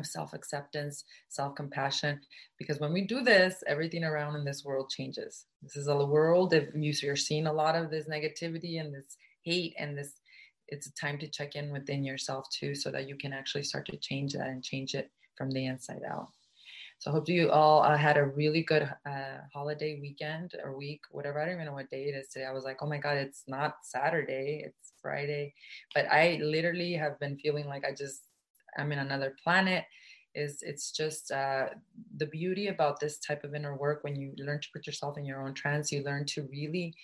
of 0.00 0.06
self 0.06 0.32
acceptance, 0.32 1.04
self 1.28 1.54
compassion. 1.54 2.20
Because 2.58 2.80
when 2.80 2.92
we 2.92 3.02
do 3.02 3.22
this, 3.22 3.62
everything 3.66 4.04
around 4.04 4.36
in 4.36 4.44
this 4.44 4.64
world 4.64 4.90
changes. 4.90 5.46
This 5.62 5.76
is 5.76 5.88
a 5.88 6.04
world, 6.04 6.54
if 6.54 7.02
you're 7.02 7.16
seeing 7.16 7.46
a 7.46 7.52
lot 7.52 7.76
of 7.76 7.90
this 7.90 8.08
negativity 8.08 8.80
and 8.80 8.94
this 8.94 9.16
hate 9.42 9.74
and 9.78 9.96
this, 9.96 10.14
it's 10.68 10.86
a 10.86 10.94
time 10.94 11.18
to 11.18 11.28
check 11.28 11.56
in 11.56 11.72
within 11.72 12.04
yourself 12.04 12.46
too, 12.50 12.74
so 12.74 12.90
that 12.90 13.08
you 13.08 13.16
can 13.16 13.32
actually 13.32 13.64
start 13.64 13.86
to 13.86 13.96
change 13.96 14.32
that 14.32 14.48
and 14.48 14.62
change 14.62 14.94
it 14.94 15.10
from 15.36 15.50
the 15.50 15.66
inside 15.66 16.02
out. 16.08 16.28
So 17.02 17.10
I 17.10 17.14
hope 17.14 17.28
you 17.28 17.50
all 17.50 17.82
uh, 17.82 17.96
had 17.96 18.16
a 18.16 18.24
really 18.24 18.62
good 18.62 18.84
uh, 19.04 19.38
holiday 19.52 19.98
weekend 20.00 20.52
or 20.62 20.78
week, 20.78 21.00
whatever. 21.10 21.40
I 21.40 21.46
don't 21.46 21.54
even 21.54 21.66
know 21.66 21.72
what 21.72 21.90
day 21.90 22.04
it 22.04 22.14
is 22.14 22.28
today. 22.28 22.44
I 22.44 22.52
was 22.52 22.62
like, 22.62 22.76
oh 22.80 22.86
my 22.86 22.98
God, 22.98 23.16
it's 23.16 23.42
not 23.48 23.74
Saturday, 23.82 24.62
it's 24.64 24.92
Friday. 25.02 25.52
But 25.96 26.06
I 26.12 26.38
literally 26.40 26.92
have 26.92 27.18
been 27.18 27.36
feeling 27.38 27.66
like 27.66 27.84
I 27.84 27.92
just 27.92 28.22
I'm 28.78 28.92
in 28.92 28.98
another 28.98 29.36
planet 29.42 29.84
is 30.34 30.62
it's 30.62 30.92
just 30.92 31.30
uh, 31.30 31.66
the 32.16 32.26
beauty 32.26 32.68
about 32.68 32.98
this 32.98 33.18
type 33.18 33.44
of 33.44 33.54
inner 33.54 33.76
work 33.76 34.02
when 34.02 34.16
you 34.16 34.32
learn 34.38 34.60
to 34.60 34.68
put 34.72 34.86
yourself 34.86 35.18
in 35.18 35.26
your 35.26 35.46
own 35.46 35.52
trance 35.52 35.92
you 35.92 36.02
learn 36.04 36.24
to 36.24 36.48
really 36.50 36.94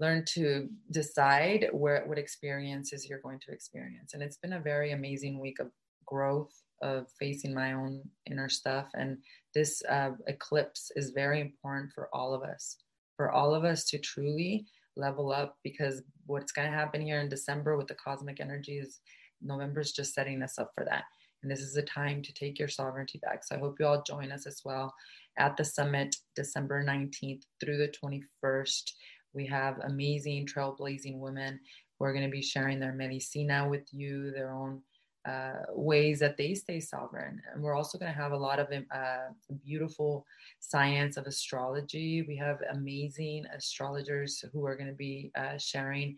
learn 0.00 0.24
to 0.24 0.68
decide 0.90 1.68
where 1.72 2.02
what 2.06 2.18
experiences 2.18 3.08
you're 3.08 3.20
going 3.20 3.38
to 3.38 3.52
experience. 3.52 4.12
And 4.12 4.24
it's 4.24 4.38
been 4.38 4.54
a 4.54 4.60
very 4.60 4.90
amazing 4.90 5.38
week 5.38 5.60
of 5.60 5.70
growth 6.04 6.52
of 6.82 7.06
facing 7.16 7.54
my 7.54 7.74
own 7.74 8.02
inner 8.28 8.48
stuff. 8.48 8.88
And 8.94 9.18
this 9.54 9.80
uh, 9.88 10.10
eclipse 10.26 10.90
is 10.96 11.10
very 11.10 11.40
important 11.40 11.92
for 11.92 12.08
all 12.12 12.34
of 12.34 12.42
us 12.42 12.78
for 13.16 13.30
all 13.30 13.54
of 13.54 13.64
us 13.64 13.84
to 13.84 13.98
truly 13.98 14.66
level 14.96 15.32
up 15.32 15.58
because 15.62 16.02
what's 16.26 16.52
going 16.52 16.70
to 16.70 16.76
happen 16.76 17.00
here 17.00 17.20
in 17.20 17.28
december 17.28 17.76
with 17.76 17.86
the 17.88 17.94
cosmic 17.94 18.40
energies 18.40 19.00
November 19.42 19.80
is 19.80 19.92
just 19.92 20.14
setting 20.14 20.42
us 20.42 20.58
up 20.58 20.70
for 20.74 20.84
that. 20.84 21.04
And 21.42 21.50
this 21.50 21.60
is 21.60 21.76
a 21.76 21.82
time 21.82 22.22
to 22.22 22.32
take 22.32 22.58
your 22.58 22.68
sovereignty 22.68 23.20
back. 23.22 23.44
So 23.44 23.56
I 23.56 23.58
hope 23.58 23.76
you 23.78 23.86
all 23.86 24.02
join 24.02 24.32
us 24.32 24.46
as 24.46 24.62
well 24.64 24.94
at 25.38 25.56
the 25.56 25.64
summit, 25.64 26.16
December 26.34 26.82
19th 26.84 27.42
through 27.60 27.76
the 27.76 27.92
21st. 28.02 28.92
We 29.34 29.46
have 29.46 29.78
amazing 29.80 30.46
trailblazing 30.46 31.18
women 31.18 31.60
who 31.98 32.04
are 32.06 32.12
going 32.12 32.24
to 32.24 32.30
be 32.30 32.42
sharing 32.42 32.80
their 32.80 32.94
medicina 32.94 33.68
with 33.68 33.86
you, 33.92 34.30
their 34.30 34.54
own 34.54 34.80
uh, 35.26 35.62
ways 35.70 36.18
that 36.20 36.36
they 36.36 36.54
stay 36.54 36.80
sovereign. 36.80 37.40
And 37.52 37.62
we're 37.62 37.74
also 37.74 37.98
going 37.98 38.12
to 38.12 38.18
have 38.18 38.32
a 38.32 38.36
lot 38.36 38.58
of 38.58 38.68
uh, 38.70 39.16
beautiful 39.64 40.26
science 40.60 41.16
of 41.16 41.26
astrology. 41.26 42.22
We 42.28 42.36
have 42.36 42.60
amazing 42.70 43.46
astrologers 43.54 44.44
who 44.52 44.66
are 44.66 44.76
going 44.76 44.90
to 44.90 44.96
be 44.96 45.30
uh, 45.36 45.56
sharing 45.58 46.16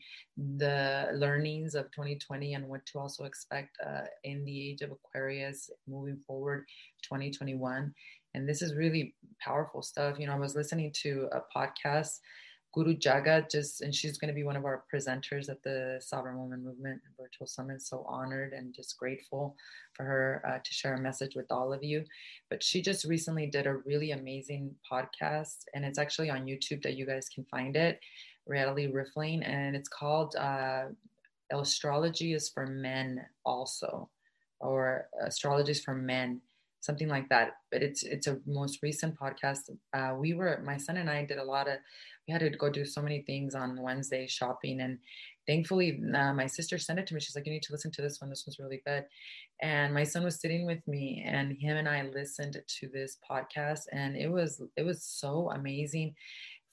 the 0.56 1.10
learnings 1.14 1.74
of 1.74 1.84
2020 1.92 2.54
and 2.54 2.68
what 2.68 2.84
to 2.86 2.98
also 2.98 3.24
expect 3.24 3.76
uh, 3.86 4.02
in 4.24 4.44
the 4.44 4.70
age 4.70 4.82
of 4.82 4.90
Aquarius 4.90 5.70
moving 5.86 6.18
forward 6.26 6.64
2021. 7.02 7.94
And 8.34 8.48
this 8.48 8.60
is 8.60 8.74
really 8.74 9.14
powerful 9.40 9.82
stuff. 9.82 10.18
You 10.18 10.26
know, 10.26 10.34
I 10.34 10.38
was 10.38 10.54
listening 10.54 10.92
to 11.02 11.28
a 11.32 11.40
podcast 11.56 12.18
Guru 12.76 12.94
Jagat 12.94 13.50
just, 13.50 13.80
and 13.80 13.94
she's 13.94 14.18
going 14.18 14.28
to 14.28 14.34
be 14.34 14.44
one 14.44 14.54
of 14.54 14.66
our 14.66 14.84
presenters 14.92 15.48
at 15.48 15.62
the 15.62 15.98
Sovereign 15.98 16.36
Woman 16.36 16.62
Movement 16.62 17.00
Virtual 17.18 17.46
Summit. 17.46 17.80
So 17.80 18.04
honored 18.06 18.52
and 18.52 18.74
just 18.74 18.98
grateful 18.98 19.56
for 19.94 20.04
her 20.04 20.42
uh, 20.46 20.58
to 20.62 20.74
share 20.74 20.94
a 20.94 21.00
message 21.00 21.34
with 21.34 21.46
all 21.50 21.72
of 21.72 21.82
you. 21.82 22.04
But 22.50 22.62
she 22.62 22.82
just 22.82 23.06
recently 23.06 23.46
did 23.46 23.66
a 23.66 23.78
really 23.86 24.10
amazing 24.10 24.74
podcast, 24.92 25.64
and 25.74 25.86
it's 25.86 25.98
actually 25.98 26.28
on 26.28 26.44
YouTube 26.44 26.82
that 26.82 26.96
you 26.98 27.06
guys 27.06 27.30
can 27.34 27.46
find 27.50 27.76
it. 27.76 27.98
Reality 28.46 28.88
Riffling, 28.88 29.42
and 29.42 29.74
it's 29.74 29.88
called 29.88 30.36
uh, 30.36 30.88
Astrology 31.50 32.34
is 32.34 32.50
for 32.50 32.66
Men 32.66 33.24
also, 33.46 34.10
or 34.60 35.08
Astrology 35.24 35.72
is 35.72 35.82
for 35.82 35.94
Men 35.94 36.42
something 36.86 37.08
like 37.08 37.28
that. 37.30 37.56
But 37.72 37.82
it's 37.82 38.04
it's 38.04 38.28
a 38.28 38.38
most 38.46 38.78
recent 38.82 39.18
podcast. 39.18 39.70
Uh, 39.92 40.14
we 40.16 40.34
were 40.34 40.62
my 40.64 40.76
son 40.76 40.96
and 40.98 41.10
I 41.10 41.24
did 41.24 41.38
a 41.38 41.44
lot 41.44 41.68
of 41.68 41.78
we 42.26 42.32
had 42.32 42.40
to 42.40 42.50
go 42.50 42.70
do 42.70 42.84
so 42.84 43.00
many 43.00 43.22
things 43.22 43.54
on 43.54 43.80
Wednesday 43.80 44.26
shopping 44.26 44.80
and 44.80 44.98
thankfully 45.46 46.00
uh, 46.14 46.32
my 46.34 46.46
sister 46.46 46.76
sent 46.78 46.98
it 46.98 47.06
to 47.06 47.14
me. 47.14 47.20
She's 47.20 47.36
like 47.36 47.46
you 47.46 47.52
need 47.52 47.62
to 47.64 47.72
listen 47.72 47.92
to 47.92 48.02
this 48.02 48.20
one. 48.20 48.30
This 48.30 48.44
one's 48.46 48.58
really 48.58 48.82
good. 48.86 49.04
And 49.62 49.94
my 49.94 50.04
son 50.04 50.24
was 50.24 50.40
sitting 50.40 50.66
with 50.66 50.86
me 50.86 51.24
and 51.26 51.56
him 51.58 51.76
and 51.76 51.88
i 51.88 52.02
listened 52.02 52.60
to 52.66 52.88
this 52.88 53.18
podcast 53.28 53.82
and 53.92 54.16
it 54.16 54.30
was 54.30 54.62
it 54.76 54.82
was 54.82 55.04
so 55.04 55.50
amazing. 55.54 56.14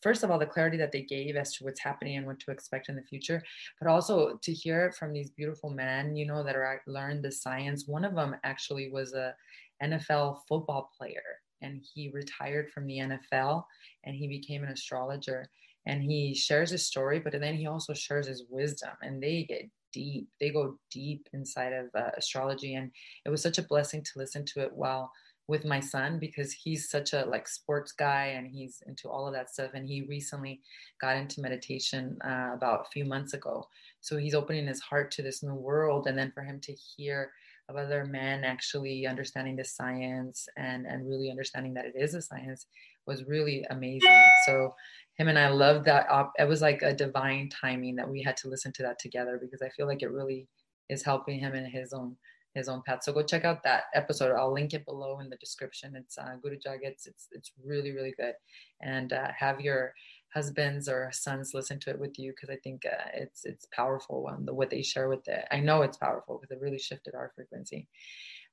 First 0.02 0.24
of 0.24 0.32
all 0.32 0.40
the 0.40 0.46
clarity 0.46 0.76
that 0.78 0.92
they 0.92 1.04
gave 1.04 1.36
as 1.38 1.54
to 1.54 1.64
what's 1.64 1.80
happening 1.80 2.18
and 2.18 2.26
what 2.26 2.40
to 2.42 2.52
expect 2.52 2.90
in 2.90 2.96
the 2.96 3.04
future 3.04 3.42
but 3.80 3.90
also 3.90 4.40
to 4.42 4.52
hear 4.52 4.88
it 4.88 4.96
from 4.96 5.14
these 5.14 5.30
beautiful 5.30 5.70
men 5.70 6.16
you 6.16 6.26
know 6.26 6.44
that 6.44 6.56
are 6.56 6.82
learned 6.88 7.24
the 7.24 7.32
science. 7.32 7.88
One 7.88 8.06
of 8.06 8.16
them 8.16 8.36
actually 8.44 8.90
was 8.90 9.14
a 9.14 9.36
nfl 9.84 10.38
football 10.48 10.92
player 10.98 11.43
and 11.64 11.82
he 11.94 12.10
retired 12.10 12.70
from 12.72 12.86
the 12.86 13.00
NFL 13.00 13.64
and 14.04 14.16
he 14.16 14.28
became 14.28 14.64
an 14.64 14.70
astrologer 14.70 15.50
and 15.86 16.02
he 16.02 16.34
shares 16.34 16.70
his 16.70 16.86
story, 16.86 17.20
but 17.20 17.34
then 17.34 17.56
he 17.56 17.68
also 17.68 17.94
shares 17.94 18.28
his 18.28 18.44
wisdom 18.50 18.92
and 19.02 19.22
they 19.22 19.44
get 19.44 19.70
deep. 19.92 20.28
They 20.40 20.50
go 20.50 20.78
deep 20.92 21.28
inside 21.34 21.74
of 21.74 21.88
uh, 21.96 22.12
astrology. 22.18 22.76
And 22.76 22.92
it 23.26 23.30
was 23.30 23.42
such 23.42 23.58
a 23.58 23.64
blessing 23.64 24.02
to 24.04 24.20
listen 24.20 24.46
to 24.46 24.62
it 24.62 24.72
while 24.74 25.12
with 25.48 25.66
my 25.66 25.80
son 25.80 26.20
because 26.20 26.54
he's 26.54 26.90
such 26.90 27.14
a 27.14 27.26
like 27.26 27.48
sports 27.48 27.92
guy 27.92 28.28
and 28.28 28.48
he's 28.48 28.82
into 28.88 29.10
all 29.10 29.28
of 29.28 29.34
that 29.34 29.50
stuff 29.50 29.72
and 29.74 29.88
he 29.88 30.04
recently 30.04 30.62
got 31.02 31.18
into 31.18 31.42
meditation 31.42 32.18
uh, 32.24 32.52
about 32.54 32.82
a 32.82 32.90
few 32.92 33.04
months 33.04 33.34
ago 33.34 33.68
so 34.00 34.18
he's 34.18 34.34
opening 34.34 34.66
his 34.66 34.80
heart 34.80 35.12
to 35.12 35.22
this 35.22 35.44
new 35.44 35.54
world 35.54 36.08
and 36.08 36.18
then 36.18 36.32
for 36.32 36.44
him 36.44 36.62
to 36.62 36.72
hear 36.72 37.32
of 37.70 37.76
other 37.76 38.06
men 38.06 38.44
actually 38.44 39.08
understanding 39.08 39.56
the 39.56 39.64
science 39.64 40.48
and 40.58 40.86
and 40.86 41.08
really 41.08 41.30
understanding 41.30 41.74
that 41.74 41.86
it 41.86 41.94
is 41.96 42.14
a 42.14 42.22
science 42.22 42.68
was 43.06 43.26
really 43.26 43.66
amazing. 43.70 44.24
So 44.46 44.76
him 45.16 45.28
and 45.28 45.38
i 45.38 45.48
loved 45.48 45.86
that 45.86 46.10
op- 46.10 46.34
it 46.40 46.48
was 46.48 46.62
like 46.62 46.82
a 46.82 46.94
divine 46.94 47.50
timing 47.50 47.96
that 47.96 48.10
we 48.10 48.22
had 48.22 48.36
to 48.36 48.50
listen 48.50 48.72
to 48.74 48.82
that 48.82 48.98
together 48.98 49.38
because 49.40 49.62
i 49.62 49.70
feel 49.70 49.86
like 49.86 50.02
it 50.02 50.12
really 50.12 50.48
is 50.90 51.04
helping 51.04 51.40
him 51.40 51.54
in 51.54 51.66
his 51.66 51.94
own 51.94 52.16
his 52.56 52.70
own 52.70 52.84
path. 52.86 53.00
So 53.04 53.14
go 53.14 53.24
check 53.24 53.46
out 53.46 53.64
that 53.64 53.86
episode. 53.96 54.36
I'll 54.36 54.54
link 54.54 54.74
it 54.74 54.86
below 54.86 55.20
in 55.20 55.30
the 55.30 55.38
description. 55.38 55.96
It's 55.96 56.18
uh, 56.18 56.36
Guru 56.42 56.58
Jagat's 56.58 57.08
it's 57.08 57.28
it's 57.32 57.52
really 57.64 57.92
really 57.92 58.14
good. 58.18 58.34
And 58.82 59.12
uh, 59.14 59.30
have 59.38 59.60
your 59.60 59.94
husbands 60.34 60.90
or 60.90 61.10
sons 61.12 61.54
listen 61.54 61.80
to 61.80 61.90
it 61.92 62.00
with 62.00 62.18
you 62.18 62.32
because 62.32 62.50
I 62.50 62.58
think 62.64 62.86
uh, 62.86 63.10
it's 63.14 63.46
it's 63.46 63.68
powerful 63.72 64.24
when 64.24 64.46
the 64.46 64.54
what 64.54 64.70
they 64.70 64.82
share 64.82 65.10
with 65.10 65.28
it. 65.28 65.46
I 65.52 65.60
know 65.60 65.82
it's 65.82 65.98
powerful 65.98 66.40
because 66.40 66.56
it 66.56 66.62
really 66.62 66.80
shifted 66.80 67.16
our 67.16 67.32
frequency. 67.36 67.88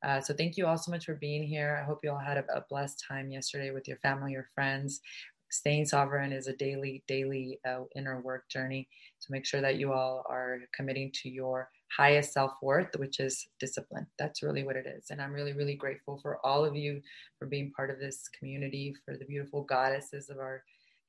Uh, 0.03 0.21
so 0.21 0.33
thank 0.35 0.57
you 0.57 0.67
all 0.67 0.79
so 0.79 0.91
much 0.91 1.05
for 1.07 1.15
being 1.15 1.43
here. 1.43 1.79
I 1.81 1.87
hope 1.87 2.01
you 2.03 2.11
all 2.11 2.19
had 2.19 2.39
a, 2.39 2.45
a 2.55 2.65
blessed 2.69 3.05
time 3.07 3.31
yesterday 3.31 3.71
with 3.71 3.87
your 3.87 3.99
family, 3.99 4.33
your 4.33 4.49
friends. 4.55 5.01
Staying 5.51 5.85
sovereign 5.85 6.33
is 6.33 6.47
a 6.47 6.57
daily, 6.57 7.03
daily 7.09 7.59
uh, 7.67 7.81
inner 7.97 8.21
work 8.21 8.49
journey. 8.49 8.89
So 9.19 9.29
make 9.31 9.45
sure 9.45 9.61
that 9.61 9.77
you 9.77 9.93
all 9.93 10.25
are 10.29 10.61
committing 10.73 11.11
to 11.23 11.29
your 11.29 11.69
highest 11.97 12.33
self 12.33 12.53
worth, 12.63 12.95
which 12.97 13.19
is 13.19 13.49
discipline. 13.59 14.07
That's 14.19 14.43
really 14.43 14.63
what 14.63 14.77
it 14.77 14.87
is. 14.87 15.11
And 15.11 15.21
I'm 15.21 15.33
really, 15.33 15.53
really 15.53 15.75
grateful 15.75 16.19
for 16.23 16.39
all 16.47 16.65
of 16.65 16.77
you 16.77 17.03
for 17.39 17.47
being 17.47 17.73
part 17.73 17.91
of 17.91 17.99
this 17.99 18.29
community, 18.39 18.95
for 19.05 19.17
the 19.17 19.25
beautiful 19.25 19.65
goddesses 19.65 20.31
of 20.31 20.39
our 20.39 20.63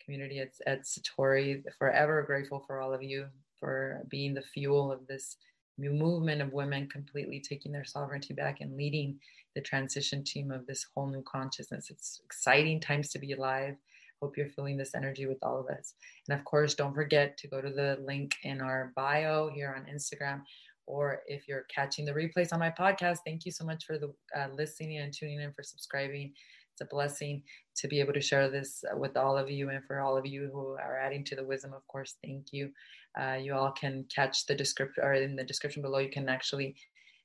community 0.03 0.39
at, 0.39 0.51
at 0.65 0.83
Satori. 0.83 1.63
Forever 1.77 2.23
grateful 2.23 2.63
for 2.65 2.81
all 2.81 2.93
of 2.93 3.03
you 3.03 3.27
for 3.59 4.01
being 4.09 4.33
the 4.33 4.41
fuel 4.41 4.91
of 4.91 5.05
this 5.07 5.37
new 5.77 5.91
movement 5.93 6.41
of 6.41 6.53
women 6.53 6.87
completely 6.87 7.39
taking 7.39 7.71
their 7.71 7.85
sovereignty 7.85 8.33
back 8.33 8.61
and 8.61 8.75
leading 8.75 9.17
the 9.55 9.61
transition 9.61 10.23
team 10.23 10.51
of 10.51 10.65
this 10.67 10.85
whole 10.93 11.07
new 11.07 11.23
consciousness. 11.23 11.89
It's 11.89 12.21
exciting 12.23 12.79
times 12.79 13.09
to 13.09 13.19
be 13.19 13.33
alive. 13.33 13.75
Hope 14.21 14.37
you're 14.37 14.49
feeling 14.49 14.77
this 14.77 14.95
energy 14.95 15.25
with 15.25 15.39
all 15.41 15.59
of 15.59 15.67
us. 15.67 15.95
And 16.27 16.37
of 16.37 16.45
course, 16.45 16.75
don't 16.75 16.93
forget 16.93 17.37
to 17.37 17.47
go 17.47 17.59
to 17.59 17.69
the 17.69 17.97
link 18.05 18.35
in 18.43 18.61
our 18.61 18.93
bio 18.95 19.49
here 19.49 19.73
on 19.75 19.91
Instagram. 19.93 20.41
Or 20.85 21.21
if 21.25 21.47
you're 21.47 21.65
catching 21.73 22.05
the 22.05 22.11
replays 22.11 22.53
on 22.53 22.59
my 22.59 22.69
podcast, 22.69 23.19
thank 23.25 23.45
you 23.45 23.51
so 23.51 23.65
much 23.65 23.85
for 23.85 23.97
the 23.97 24.13
uh, 24.37 24.47
listening 24.53 24.97
and 24.97 25.13
tuning 25.13 25.39
in 25.39 25.53
for 25.53 25.63
subscribing 25.63 26.33
a 26.81 26.85
blessing 26.85 27.43
to 27.75 27.87
be 27.87 27.99
able 27.99 28.13
to 28.13 28.21
share 28.21 28.49
this 28.49 28.83
with 28.95 29.15
all 29.15 29.37
of 29.37 29.49
you 29.49 29.69
and 29.69 29.83
for 29.85 30.01
all 30.01 30.17
of 30.17 30.25
you 30.25 30.49
who 30.51 30.73
are 30.73 30.99
adding 30.99 31.23
to 31.25 31.35
the 31.35 31.43
wisdom 31.43 31.73
of 31.73 31.87
course 31.87 32.15
thank 32.23 32.47
you. 32.51 32.71
Uh, 33.19 33.33
you 33.33 33.53
all 33.53 33.71
can 33.71 34.05
catch 34.13 34.45
the 34.45 34.55
description 34.55 35.03
or 35.03 35.13
in 35.13 35.35
the 35.35 35.43
description 35.43 35.81
below 35.81 35.99
you 35.99 36.09
can 36.09 36.29
actually 36.29 36.75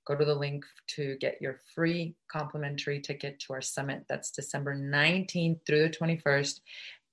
go 0.07 0.14
to 0.14 0.25
the 0.25 0.35
link 0.35 0.64
to 0.87 1.16
get 1.21 1.37
your 1.40 1.61
free 1.75 2.14
complimentary 2.31 3.01
ticket 3.01 3.40
to 3.40 3.53
our 3.53 3.61
summit. 3.61 4.05
That's 4.09 4.31
december 4.31 4.77
19th 4.77 5.61
through 5.66 5.83
the 5.83 5.90
21st 5.90 6.61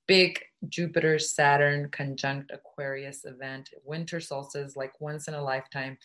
big 0.07 0.39
Jupiter 0.69 1.19
Saturn 1.19 1.89
conjunct 1.91 2.51
Aquarius 2.53 3.25
event, 3.25 3.69
winter 3.83 4.19
solstice, 4.19 4.75
like 4.75 4.99
once 4.99 5.27
in 5.27 5.33
a 5.33 5.43
lifetime, 5.43 5.97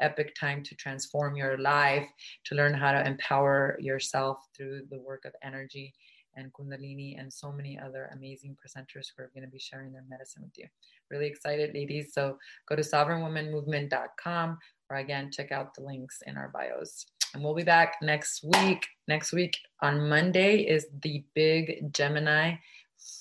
epic 0.00 0.34
time 0.38 0.62
to 0.64 0.74
transform 0.74 1.36
your 1.36 1.58
life, 1.58 2.06
to 2.44 2.54
learn 2.54 2.74
how 2.74 2.92
to 2.92 3.06
empower 3.06 3.76
yourself 3.80 4.38
through 4.56 4.82
the 4.90 4.98
work 4.98 5.24
of 5.24 5.32
energy 5.42 5.94
and 6.34 6.52
Kundalini, 6.52 7.20
and 7.20 7.30
so 7.30 7.52
many 7.52 7.78
other 7.78 8.10
amazing 8.14 8.56
presenters 8.56 9.08
who 9.14 9.22
are 9.22 9.30
going 9.34 9.44
to 9.44 9.50
be 9.50 9.58
sharing 9.58 9.92
their 9.92 10.04
medicine 10.08 10.42
with 10.42 10.56
you. 10.56 10.66
Really 11.10 11.26
excited, 11.26 11.74
ladies. 11.74 12.14
So 12.14 12.38
go 12.66 12.74
to 12.74 12.82
sovereignwomanmovement.com 12.82 14.58
or 14.88 14.96
again, 14.96 15.30
check 15.30 15.52
out 15.52 15.74
the 15.74 15.82
links 15.82 16.22
in 16.26 16.36
our 16.36 16.48
bios. 16.48 17.06
And 17.34 17.42
we'll 17.42 17.54
be 17.54 17.64
back 17.64 17.96
next 18.02 18.44
week. 18.44 18.86
Next 19.08 19.32
week 19.32 19.56
on 19.80 20.08
Monday 20.08 20.60
is 20.60 20.86
the 21.02 21.24
big 21.34 21.92
Gemini 21.92 22.56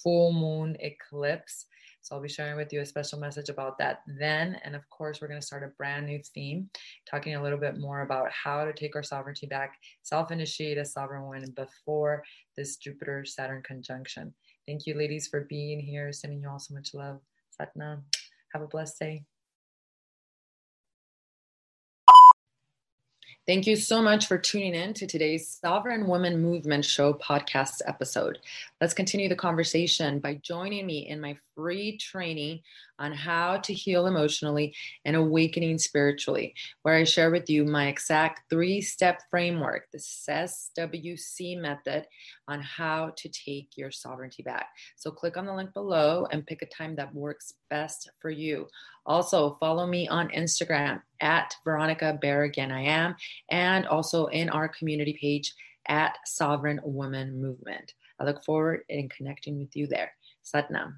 full 0.04 0.34
moon 0.34 0.78
eclipse. 0.80 1.66
So 2.04 2.16
I'll 2.16 2.22
be 2.22 2.30
sharing 2.30 2.58
with 2.58 2.74
you 2.74 2.82
a 2.82 2.86
special 2.86 3.20
message 3.20 3.50
about 3.50 3.78
that 3.78 4.02
then. 4.08 4.58
And 4.64 4.76
of 4.76 4.90
course, 4.90 5.22
we're 5.22 5.28
going 5.28 5.40
to 5.40 5.46
start 5.46 5.64
a 5.64 5.68
brand 5.78 6.08
new 6.08 6.20
theme, 6.34 6.70
talking 7.10 7.36
a 7.36 7.44
little 7.44 7.60
bit 7.60 7.78
more 7.78 8.02
about 8.02 8.32
how 8.32 8.66
to 8.66 8.74
take 8.74 8.96
our 8.96 9.04
sovereignty 9.04 9.46
back, 9.46 9.78
self 10.02 10.32
initiate 10.32 10.80
a 10.80 10.86
sovereign 10.86 11.24
woman 11.24 11.54
before 11.56 12.24
this 12.58 12.78
Jupiter 12.78 13.24
Saturn 13.24 13.62
conjunction. 13.62 14.34
Thank 14.68 14.88
you, 14.88 14.96
ladies, 14.96 15.28
for 15.28 15.42
being 15.42 15.80
here. 15.80 16.12
Sending 16.12 16.42
you 16.42 16.50
all 16.50 16.60
so 16.60 16.74
much 16.74 16.94
love. 16.94 17.20
Satnam. 17.60 18.02
Have 18.54 18.64
a 18.64 18.68
blessed 18.68 19.00
day. 19.00 19.26
Thank 23.48 23.66
you 23.66 23.76
so 23.76 24.02
much 24.02 24.28
for 24.28 24.38
tuning 24.38 24.76
in 24.76 24.94
to 24.94 25.08
today's 25.08 25.48
Sovereign 25.48 26.08
Woman 26.08 26.42
Movement 26.42 26.86
Show 26.86 27.14
podcast 27.14 27.82
episode. 27.88 28.38
Let's 28.82 28.96
continue 28.96 29.30
the 29.30 29.36
conversation 29.36 30.18
by 30.18 30.40
joining 30.42 30.88
me 30.88 31.08
in 31.08 31.22
my 31.22 31.38
free 31.54 32.00
training 32.00 32.62
on 32.98 33.12
how 33.12 33.58
to 33.58 33.74
heal 33.76 34.08
emotionally 34.08 34.74
and 35.06 35.16
awakening 35.16 35.78
spiritually, 35.78 36.56
where 36.82 36.96
I 36.96 37.04
share 37.04 37.30
with 37.30 37.48
you 37.48 37.64
my 37.64 37.90
exact 37.90 38.50
three 38.50 38.82
step 38.82 39.22
framework, 39.30 39.84
the 39.92 40.00
SWC 40.00 41.62
method, 41.62 42.08
on 42.48 42.60
how 42.60 43.14
to 43.18 43.30
take 43.30 43.70
your 43.78 43.92
sovereignty 43.92 44.42
back. 44.42 44.70
So 44.96 45.12
click 45.12 45.38
on 45.38 45.46
the 45.46 45.54
link 45.54 45.76
below 45.76 46.26
and 46.32 46.48
pick 46.48 46.64
a 46.64 46.66
time 46.66 46.96
that 46.96 47.14
works 47.14 47.54
best 47.70 48.10
for 48.20 48.32
you. 48.32 48.68
Also, 49.06 49.58
follow 49.60 49.86
me 49.86 50.08
on 50.08 50.30
Instagram 50.30 51.04
at 51.20 51.54
Veronica 51.64 52.18
Barragan, 52.20 52.72
I 52.72 52.82
am, 52.82 53.16
and 53.52 53.86
also 53.86 54.26
in 54.26 54.50
our 54.50 54.68
community 54.68 55.16
page 55.22 55.54
at 55.88 56.18
Sovereign 56.26 56.80
Woman 56.84 57.40
Movement. 57.40 57.94
I 58.22 58.24
look 58.24 58.44
forward 58.44 58.82
in 58.88 59.10
connecting 59.10 59.58
with 59.58 59.76
you 59.76 59.88
there. 59.88 60.12
Satnam. 60.46 60.94